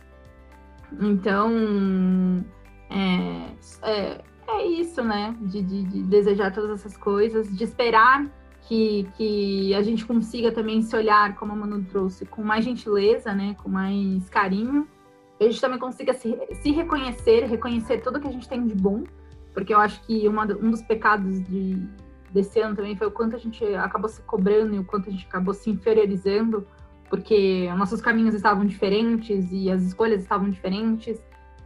Então. 1.01 2.45
É, 2.91 3.51
é, 3.83 4.25
é 4.49 4.67
isso, 4.67 5.03
né? 5.03 5.37
De, 5.41 5.63
de, 5.63 5.83
de 5.85 6.03
desejar 6.03 6.53
todas 6.53 6.81
essas 6.81 6.97
coisas, 6.97 7.55
de 7.57 7.65
esperar 7.65 8.27
que, 8.63 9.09
que 9.17 9.75
a 9.75 9.83
gente 9.83 10.05
consiga 10.05 10.53
também 10.53 10.83
se 10.83 10.95
olhar, 10.95 11.35
como 11.37 11.53
a 11.53 11.57
Manu 11.57 11.85
trouxe, 11.85 12.27
com 12.27 12.43
mais 12.43 12.65
gentileza, 12.65 13.33
né? 13.33 13.57
Com 13.63 13.69
mais 13.69 14.29
carinho. 14.29 14.87
A 15.41 15.45
gente 15.45 15.61
também 15.61 15.79
consiga 15.79 16.13
se, 16.13 16.37
se 16.63 16.71
reconhecer, 16.73 17.45
reconhecer 17.45 17.99
tudo 18.03 18.21
que 18.21 18.29
a 18.29 18.33
gente 18.33 18.49
tem 18.49 18.67
de 18.67 18.75
bom. 18.75 19.05
Porque 19.55 19.73
eu 19.73 19.79
acho 19.79 20.01
que 20.03 20.29
uma, 20.29 20.45
um 20.45 20.71
dos 20.71 20.83
pecados 20.83 21.43
de, 21.45 21.83
desse 22.31 22.61
ano 22.61 22.77
também 22.77 22.97
foi 22.97 23.07
o 23.07 23.11
quanto 23.11 23.37
a 23.37 23.39
gente 23.39 23.65
acabou 23.75 24.09
se 24.09 24.23
cobrando 24.23 24.75
e 24.75 24.79
o 24.79 24.85
quanto 24.85 25.09
a 25.09 25.13
gente 25.13 25.27
acabou 25.27 25.55
se 25.55 25.71
inferiorizando, 25.71 26.67
porque 27.09 27.69
nossos 27.77 28.01
caminhos 28.01 28.35
estavam 28.35 28.65
diferentes 28.65 29.49
e 29.51 29.71
as 29.71 29.83
escolhas 29.83 30.23
estavam 30.23 30.51
diferentes. 30.51 31.21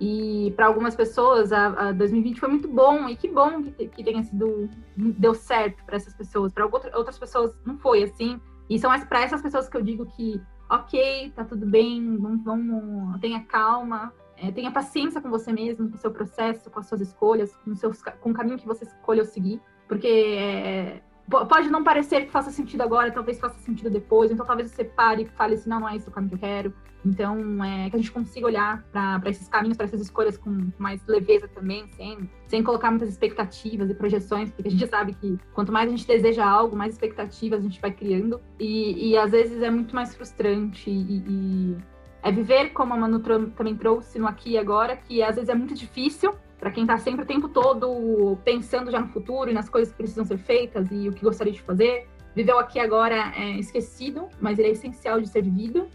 E 0.04 0.50
para 0.56 0.66
algumas 0.66 0.96
pessoas, 0.96 1.52
a, 1.52 1.90
a, 1.90 1.92
2020 1.92 2.40
foi 2.40 2.48
muito 2.48 2.66
bom, 2.66 3.08
e 3.08 3.14
que 3.14 3.28
bom 3.28 3.62
que, 3.62 3.86
que 3.86 4.02
tenha 4.02 4.20
sido, 4.24 4.68
deu 4.96 5.32
certo 5.32 5.84
para 5.84 5.94
essas 5.94 6.12
pessoas. 6.12 6.52
Para 6.52 6.66
outras 6.66 7.16
pessoas 7.16 7.56
não 7.64 7.78
foi 7.78 8.02
assim. 8.02 8.40
E 8.68 8.80
são 8.80 8.90
para 9.06 9.22
essas 9.22 9.40
pessoas 9.40 9.68
que 9.68 9.76
eu 9.76 9.80
digo 9.80 10.04
que, 10.06 10.42
ok, 10.68 11.32
tá 11.36 11.44
tudo 11.44 11.64
bem, 11.64 12.16
vamos, 12.16 12.42
vamos 12.42 13.20
tenha 13.20 13.44
calma, 13.44 14.12
é, 14.36 14.50
tenha 14.50 14.72
paciência 14.72 15.20
com 15.20 15.30
você 15.30 15.52
mesmo, 15.52 15.88
com 15.88 15.94
o 15.94 16.00
seu 16.00 16.10
processo, 16.10 16.68
com 16.68 16.80
as 16.80 16.86
suas 16.86 17.00
escolhas, 17.00 17.54
com, 17.64 17.72
seus, 17.76 18.02
com 18.02 18.30
o 18.32 18.34
caminho 18.34 18.58
que 18.58 18.66
você 18.66 18.84
escolheu 18.84 19.24
seguir. 19.24 19.60
Porque 19.86 20.08
é, 20.08 21.00
pode 21.28 21.70
não 21.70 21.84
parecer 21.84 22.26
que 22.26 22.32
faça 22.32 22.50
sentido 22.50 22.80
agora, 22.80 23.12
talvez 23.12 23.38
faça 23.38 23.56
sentido 23.60 23.88
depois, 23.88 24.32
então 24.32 24.44
talvez 24.44 24.68
você 24.68 24.82
pare 24.82 25.22
e 25.22 25.26
fale 25.26 25.54
assim, 25.54 25.70
não, 25.70 25.78
não 25.78 25.88
é 25.88 25.94
esse 25.94 26.08
o 26.08 26.10
caminho 26.10 26.30
que 26.30 26.34
eu 26.34 26.40
quero. 26.40 26.74
Então, 27.04 27.62
é, 27.64 27.90
que 27.90 27.96
a 27.96 27.98
gente 27.98 28.12
consiga 28.12 28.46
olhar 28.46 28.82
para 28.92 29.28
esses 29.28 29.48
caminhos, 29.48 29.76
para 29.76 29.86
essas 29.86 30.00
escolhas 30.00 30.36
com 30.36 30.70
mais 30.78 31.04
leveza 31.06 31.48
também, 31.48 31.88
sem, 31.96 32.30
sem 32.46 32.62
colocar 32.62 32.90
muitas 32.90 33.08
expectativas 33.08 33.90
e 33.90 33.94
projeções, 33.94 34.50
porque 34.50 34.68
a 34.68 34.70
gente 34.70 34.86
sabe 34.86 35.14
que 35.14 35.38
quanto 35.52 35.72
mais 35.72 35.88
a 35.88 35.90
gente 35.90 36.06
deseja 36.06 36.44
algo, 36.46 36.76
mais 36.76 36.94
expectativas 36.94 37.60
a 37.60 37.62
gente 37.62 37.80
vai 37.80 37.90
criando. 37.90 38.40
E, 38.58 39.10
e 39.10 39.16
às 39.16 39.32
vezes 39.32 39.60
é 39.62 39.70
muito 39.70 39.94
mais 39.94 40.14
frustrante 40.14 40.88
e, 40.88 41.24
e 41.26 41.76
é 42.22 42.30
viver 42.30 42.70
como 42.70 42.94
a 42.94 42.96
Manu 42.96 43.18
também 43.20 43.76
trouxe 43.76 44.18
no 44.18 44.28
aqui 44.28 44.50
e 44.50 44.58
agora, 44.58 44.96
que 44.96 45.22
às 45.22 45.34
vezes 45.34 45.48
é 45.48 45.54
muito 45.54 45.74
difícil 45.74 46.32
para 46.58 46.70
quem 46.70 46.84
está 46.84 46.96
sempre 46.96 47.24
o 47.24 47.26
tempo 47.26 47.48
todo 47.48 48.38
pensando 48.44 48.88
já 48.92 49.00
no 49.00 49.08
futuro 49.08 49.50
e 49.50 49.52
nas 49.52 49.68
coisas 49.68 49.90
que 49.90 49.98
precisam 49.98 50.24
ser 50.24 50.38
feitas 50.38 50.86
e 50.92 51.08
o 51.08 51.12
que 51.12 51.24
gostaria 51.24 51.52
de 51.52 51.60
fazer. 51.60 52.06
Viver 52.36 52.52
o 52.52 52.58
aqui 52.60 52.78
e 52.78 52.80
agora 52.80 53.32
é 53.36 53.58
esquecido, 53.58 54.28
mas 54.40 54.58
ele 54.58 54.68
é 54.68 54.70
essencial 54.70 55.20
de 55.20 55.28
ser 55.28 55.42
vivido 55.42 55.88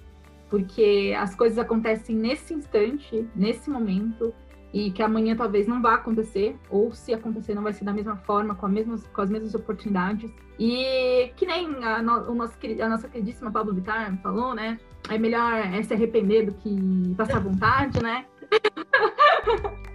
porque 0.49 1.15
as 1.17 1.35
coisas 1.35 1.57
acontecem 1.57 2.15
nesse 2.15 2.53
instante, 2.53 3.27
nesse 3.35 3.69
momento, 3.69 4.33
e 4.73 4.91
que 4.91 5.01
amanhã 5.01 5.35
talvez 5.35 5.67
não 5.67 5.81
vá 5.81 5.95
acontecer, 5.95 6.55
ou 6.69 6.91
se 6.91 7.13
acontecer 7.13 7.55
não 7.55 7.63
vai 7.63 7.73
ser 7.73 7.85
da 7.85 7.93
mesma 7.93 8.15
forma, 8.17 8.55
com, 8.55 8.67
mesmas, 8.67 9.07
com 9.07 9.21
as 9.21 9.29
mesmas 9.29 9.55
oportunidades. 9.55 10.31
E 10.59 11.31
que 11.35 11.45
nem 11.45 11.83
a, 11.83 12.01
no, 12.01 12.33
nosso, 12.35 12.57
a 12.81 12.89
nossa 12.89 13.07
queridíssima 13.07 13.51
Pablo 13.51 13.73
Vittar 13.73 14.15
falou, 14.21 14.53
né? 14.53 14.79
É 15.09 15.17
melhor 15.17 15.53
é 15.53 15.81
se 15.83 15.93
arrepender 15.93 16.47
do 16.47 16.53
que 16.53 17.15
passar 17.15 17.39
vontade, 17.39 18.01
né? 18.01 18.25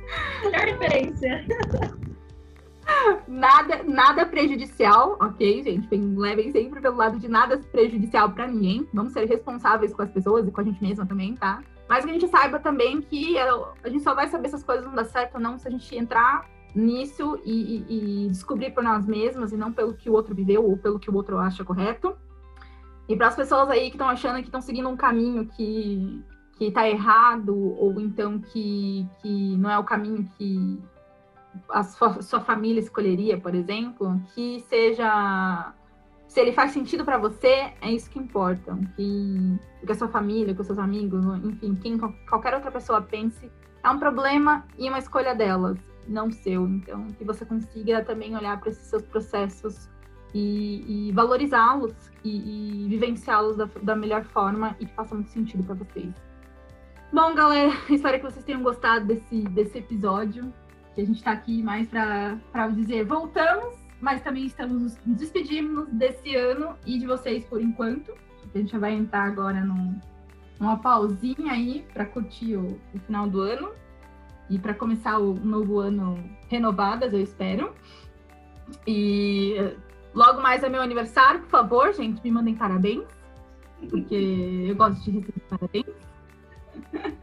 Melhor 0.44 0.66
referência 0.66 1.46
nada, 3.28 3.82
nada 3.84 4.26
prejudicial, 4.26 5.16
ok, 5.20 5.62
gente? 5.62 5.88
levem 6.16 6.50
sempre 6.52 6.80
pelo 6.80 6.96
lado 6.96 7.18
de 7.18 7.28
nada 7.28 7.58
prejudicial 7.58 8.30
para 8.30 8.46
ninguém. 8.46 8.88
Vamos 8.92 9.12
ser 9.12 9.26
responsáveis 9.26 9.94
com 9.94 10.02
as 10.02 10.10
pessoas 10.10 10.46
e 10.46 10.50
com 10.50 10.60
a 10.60 10.64
gente 10.64 10.82
mesma 10.82 11.06
também, 11.06 11.34
tá? 11.34 11.62
Mas 11.88 12.04
que 12.04 12.10
a 12.10 12.14
gente 12.14 12.28
saiba 12.28 12.58
também 12.58 13.00
que 13.00 13.36
a 13.38 13.88
gente 13.88 14.02
só 14.02 14.14
vai 14.14 14.28
saber 14.28 14.48
se 14.48 14.56
as 14.56 14.64
coisas 14.64 14.84
vão 14.84 14.94
dar 14.94 15.04
certo 15.04 15.34
ou 15.34 15.40
não 15.40 15.58
se 15.58 15.68
a 15.68 15.70
gente 15.70 15.94
entrar 15.96 16.48
nisso 16.74 17.38
e, 17.44 17.84
e, 17.88 18.24
e 18.24 18.28
descobrir 18.28 18.70
por 18.70 18.82
nós 18.82 19.06
mesmas 19.06 19.52
e 19.52 19.56
não 19.56 19.72
pelo 19.72 19.94
que 19.94 20.08
o 20.08 20.12
outro 20.14 20.34
viveu 20.34 20.64
ou 20.64 20.76
pelo 20.76 20.98
que 20.98 21.10
o 21.10 21.14
outro 21.14 21.38
acha 21.38 21.64
correto. 21.64 22.16
E 23.08 23.16
para 23.16 23.28
as 23.28 23.36
pessoas 23.36 23.68
aí 23.68 23.90
que 23.90 23.96
estão 23.96 24.08
achando 24.08 24.36
que 24.36 24.44
estão 24.44 24.60
seguindo 24.60 24.88
um 24.88 24.96
caminho 24.96 25.46
que 25.46 26.22
que 26.56 26.66
está 26.66 26.88
errado 26.88 27.56
ou 27.56 27.98
então 28.00 28.38
que, 28.38 29.06
que 29.20 29.56
não 29.56 29.70
é 29.70 29.78
o 29.78 29.84
caminho 29.84 30.30
que 30.36 30.80
a 31.68 31.82
sua, 31.82 32.22
sua 32.22 32.40
família 32.40 32.80
escolheria, 32.80 33.38
por 33.38 33.54
exemplo, 33.54 34.20
que 34.34 34.60
seja 34.68 35.72
se 36.32 36.40
ele 36.40 36.52
faz 36.52 36.72
sentido 36.72 37.04
para 37.04 37.18
você, 37.18 37.74
é 37.82 37.92
isso 37.92 38.08
que 38.08 38.18
importa. 38.18 38.74
Que, 38.96 39.58
que 39.84 39.92
a 39.92 39.94
sua 39.94 40.08
família, 40.08 40.54
que 40.54 40.60
os 40.62 40.66
seus 40.66 40.78
amigos, 40.78 41.22
enfim, 41.44 41.74
quem 41.74 41.98
qualquer 41.98 42.54
outra 42.54 42.70
pessoa 42.70 43.02
pense, 43.02 43.52
é 43.84 43.90
um 43.90 43.98
problema 43.98 44.64
e 44.78 44.88
uma 44.88 44.98
escolha 44.98 45.34
delas, 45.34 45.76
não 46.08 46.30
seu. 46.30 46.66
Então, 46.66 47.06
que 47.08 47.22
você 47.22 47.44
consiga 47.44 48.02
também 48.02 48.34
olhar 48.34 48.58
para 48.58 48.70
esses 48.70 48.86
seus 48.86 49.02
processos 49.02 49.90
e, 50.32 51.08
e 51.08 51.12
valorizá-los 51.12 51.92
e, 52.24 52.84
e 52.84 52.88
vivenciá-los 52.88 53.58
da, 53.58 53.68
da 53.82 53.94
melhor 53.94 54.24
forma 54.24 54.74
e 54.80 54.86
que 54.86 54.94
faça 54.94 55.14
muito 55.14 55.28
sentido 55.28 55.62
para 55.64 55.74
vocês. 55.74 56.14
Bom, 57.12 57.34
galera, 57.34 57.74
espero 57.90 58.18
que 58.18 58.24
vocês 58.24 58.42
tenham 58.42 58.62
gostado 58.62 59.04
desse, 59.04 59.42
desse 59.48 59.76
episódio 59.76 60.50
que 60.94 61.00
a 61.00 61.04
gente 61.04 61.16
está 61.16 61.32
aqui 61.32 61.62
mais 61.62 61.88
para 61.88 62.68
dizer 62.68 63.04
voltamos, 63.04 63.76
mas 64.00 64.22
também 64.22 64.46
estamos 64.46 64.98
nos 65.06 65.18
despedindo 65.18 65.86
desse 65.86 66.34
ano 66.34 66.76
e 66.86 66.98
de 66.98 67.06
vocês 67.06 67.44
por 67.44 67.60
enquanto. 67.60 68.12
A 68.54 68.58
gente 68.58 68.72
já 68.72 68.78
vai 68.78 68.92
entrar 68.92 69.24
agora 69.24 69.60
num, 69.64 69.98
numa 70.60 70.76
pausinha 70.78 71.52
aí 71.52 71.86
para 71.92 72.04
curtir 72.04 72.56
o, 72.56 72.78
o, 72.94 72.98
final 73.06 73.28
do 73.28 73.40
ano 73.40 73.70
e 74.50 74.58
para 74.58 74.74
começar 74.74 75.18
o 75.18 75.34
novo 75.34 75.78
ano 75.78 76.22
renovadas, 76.48 77.12
eu 77.12 77.20
espero. 77.20 77.72
E 78.86 79.56
logo 80.12 80.42
mais 80.42 80.62
é 80.62 80.68
meu 80.68 80.82
aniversário, 80.82 81.40
por 81.40 81.50
favor, 81.50 81.94
gente, 81.94 82.22
me 82.22 82.30
mandem 82.30 82.54
parabéns, 82.54 83.06
porque 83.88 84.66
eu 84.68 84.76
gosto 84.76 85.02
de 85.04 85.10
receber 85.12 85.40
parabéns. 85.48 85.86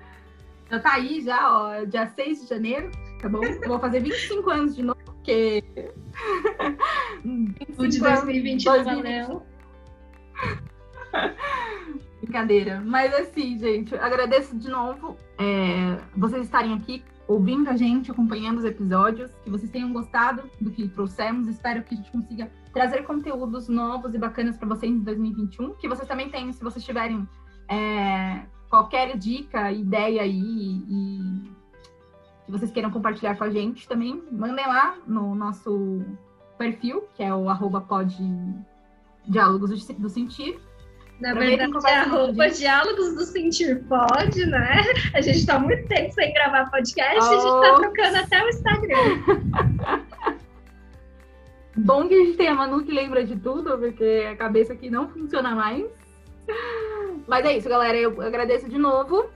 Já 0.69 0.79
tá 0.79 0.93
aí, 0.93 1.21
já, 1.21 1.51
ó, 1.51 1.85
dia 1.85 2.07
6 2.07 2.41
de 2.41 2.47
janeiro 2.47 2.91
tá 3.19 3.29
bom? 3.29 3.43
Eu 3.43 3.67
vou 3.67 3.79
fazer 3.79 3.99
25 4.01 4.49
anos 4.49 4.75
de 4.75 4.83
novo, 4.83 4.99
porque. 5.05 5.63
o 7.77 7.87
de 7.87 7.99
2020 7.99 8.65
não 8.65 8.83
valeu. 8.83 9.43
Brincadeira. 12.21 12.81
Mas 12.85 13.13
assim, 13.13 13.57
gente, 13.57 13.95
agradeço 13.95 14.57
de 14.57 14.69
novo 14.69 15.17
é, 15.37 15.97
vocês 16.15 16.43
estarem 16.43 16.73
aqui 16.73 17.03
ouvindo 17.27 17.69
a 17.69 17.75
gente, 17.75 18.11
acompanhando 18.11 18.57
os 18.57 18.65
episódios, 18.65 19.31
que 19.43 19.49
vocês 19.49 19.71
tenham 19.71 19.93
gostado 19.93 20.49
do 20.59 20.71
que 20.71 20.87
trouxemos. 20.89 21.47
Espero 21.47 21.83
que 21.83 21.93
a 21.93 21.97
gente 21.97 22.11
consiga 22.11 22.51
trazer 22.73 23.03
conteúdos 23.03 23.67
novos 23.67 24.13
e 24.13 24.17
bacanas 24.17 24.57
para 24.57 24.67
vocês 24.67 24.91
em 24.91 24.99
2021. 24.99 25.75
Que 25.75 25.87
vocês 25.87 26.07
também 26.07 26.29
tenham, 26.29 26.51
se 26.51 26.63
vocês 26.63 26.83
tiverem 26.83 27.27
é, 27.69 28.41
qualquer 28.69 29.17
dica, 29.17 29.71
ideia 29.71 30.21
aí 30.21 30.31
e 30.31 31.49
que 32.45 32.51
vocês 32.51 32.71
queiram 32.71 32.91
compartilhar 32.91 33.35
com 33.35 33.43
a 33.43 33.49
gente 33.49 33.87
também, 33.87 34.23
mandem 34.31 34.65
lá 34.65 34.97
no 35.05 35.35
nosso 35.35 36.03
perfil, 36.57 37.07
que 37.15 37.23
é 37.23 37.33
o 37.33 37.47
arroba 37.49 37.79
pod 37.81 38.15
diálogos 39.27 39.87
do 39.87 40.09
sentir. 40.09 40.59
Na 41.19 41.33
verdade, 41.33 41.71
é 41.85 41.95
arroba 41.95 42.49
diálogos 42.49 43.13
do 43.13 43.21
sentir 43.23 43.83
pode, 43.83 44.45
né? 44.45 44.81
A 45.13 45.21
gente 45.21 45.45
tá 45.45 45.59
muito 45.59 45.87
tempo 45.87 46.13
sem 46.13 46.33
gravar 46.33 46.71
podcast, 46.71 47.19
oh. 47.19 47.23
a 47.23 47.39
gente 47.39 47.67
tá 47.67 47.75
trocando 47.75 48.17
até 48.17 48.43
o 48.43 48.49
Instagram. 48.49 49.99
Bom 51.77 52.07
que 52.07 52.13
a 52.13 52.17
gente 52.17 52.37
tem 52.37 52.47
a 52.47 52.55
Manu 52.55 52.83
que 52.83 52.91
lembra 52.91 53.23
de 53.23 53.35
tudo, 53.37 53.77
porque 53.77 54.27
a 54.31 54.35
cabeça 54.35 54.73
aqui 54.73 54.89
não 54.89 55.07
funciona 55.09 55.53
mais. 55.53 55.85
Mas 57.27 57.45
é 57.45 57.57
isso, 57.57 57.69
galera. 57.69 57.97
Eu 57.97 58.21
agradeço 58.21 58.67
de 58.69 58.77
novo. 58.77 59.29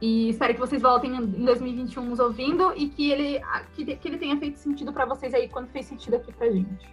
E 0.00 0.28
espero 0.28 0.52
que 0.52 0.60
vocês 0.60 0.82
voltem 0.82 1.16
em 1.16 1.44
2021 1.44 2.04
nos 2.04 2.18
ouvindo 2.18 2.72
e 2.76 2.88
que 2.88 3.10
ele, 3.10 3.40
que, 3.74 3.96
que 3.96 4.08
ele 4.08 4.18
tenha 4.18 4.36
feito 4.36 4.58
sentido 4.58 4.92
para 4.92 5.06
vocês 5.06 5.32
aí 5.32 5.48
quando 5.48 5.68
fez 5.68 5.86
sentido 5.86 6.16
aqui 6.16 6.32
pra 6.32 6.50
gente. 6.50 6.86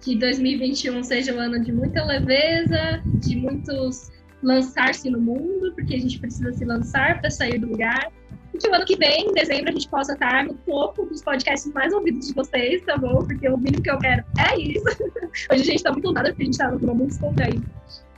Que 0.00 0.16
2021 0.16 1.02
seja 1.02 1.34
um 1.34 1.40
ano 1.40 1.60
de 1.62 1.70
muita 1.70 2.02
leveza, 2.04 3.02
de 3.04 3.36
muitos 3.36 4.10
lançar-se 4.42 5.10
no 5.10 5.20
mundo, 5.20 5.72
porque 5.74 5.94
a 5.94 5.98
gente 5.98 6.18
precisa 6.18 6.52
se 6.52 6.64
lançar 6.64 7.20
para 7.20 7.30
sair 7.30 7.58
do 7.58 7.66
lugar. 7.66 8.10
Que 8.58 8.68
o 8.68 8.74
ano 8.74 8.84
que 8.84 8.96
vem, 8.96 9.28
em 9.28 9.32
dezembro, 9.32 9.70
a 9.70 9.72
gente 9.72 9.88
possa 9.88 10.12
estar 10.12 10.44
no 10.44 10.54
topo 10.54 11.06
dos 11.06 11.22
podcasts 11.22 11.72
mais 11.72 11.92
ouvidos 11.92 12.28
de 12.28 12.34
vocês, 12.34 12.82
tá 12.84 12.96
bom? 12.96 13.24
Porque 13.24 13.48
o 13.48 13.56
mínimo 13.56 13.82
que 13.82 13.90
eu 13.90 13.98
quero 13.98 14.24
é 14.38 14.58
isso. 14.58 14.84
Hoje 15.50 15.62
a 15.62 15.64
gente 15.64 15.82
tá 15.82 15.92
muito 15.92 16.12
nada 16.12 16.30
porque 16.30 16.42
a 16.42 16.46
gente 16.46 16.58
tá 16.58 16.70
no 16.70 16.94
muito 16.94 17.10
descontraído. 17.10 17.64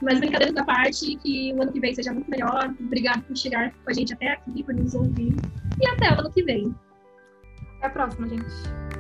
Mas 0.02 0.18
brincadeiras 0.18 0.54
da 0.54 0.64
parte, 0.64 1.16
que 1.16 1.52
o 1.54 1.62
ano 1.62 1.72
que 1.72 1.80
vem 1.80 1.94
seja 1.94 2.12
muito 2.12 2.30
melhor. 2.30 2.74
Obrigado 2.80 3.22
por 3.22 3.36
chegar 3.36 3.70
com 3.70 3.90
a 3.90 3.92
gente 3.92 4.14
até 4.14 4.32
aqui, 4.32 4.62
por 4.62 4.74
nos 4.74 4.94
ouvir. 4.94 5.34
E 5.80 5.86
até 5.88 6.10
o 6.10 6.20
ano 6.20 6.30
que 6.30 6.42
vem. 6.42 6.74
Até 7.76 7.86
a 7.86 7.90
próxima, 7.90 8.28
gente. 8.28 8.99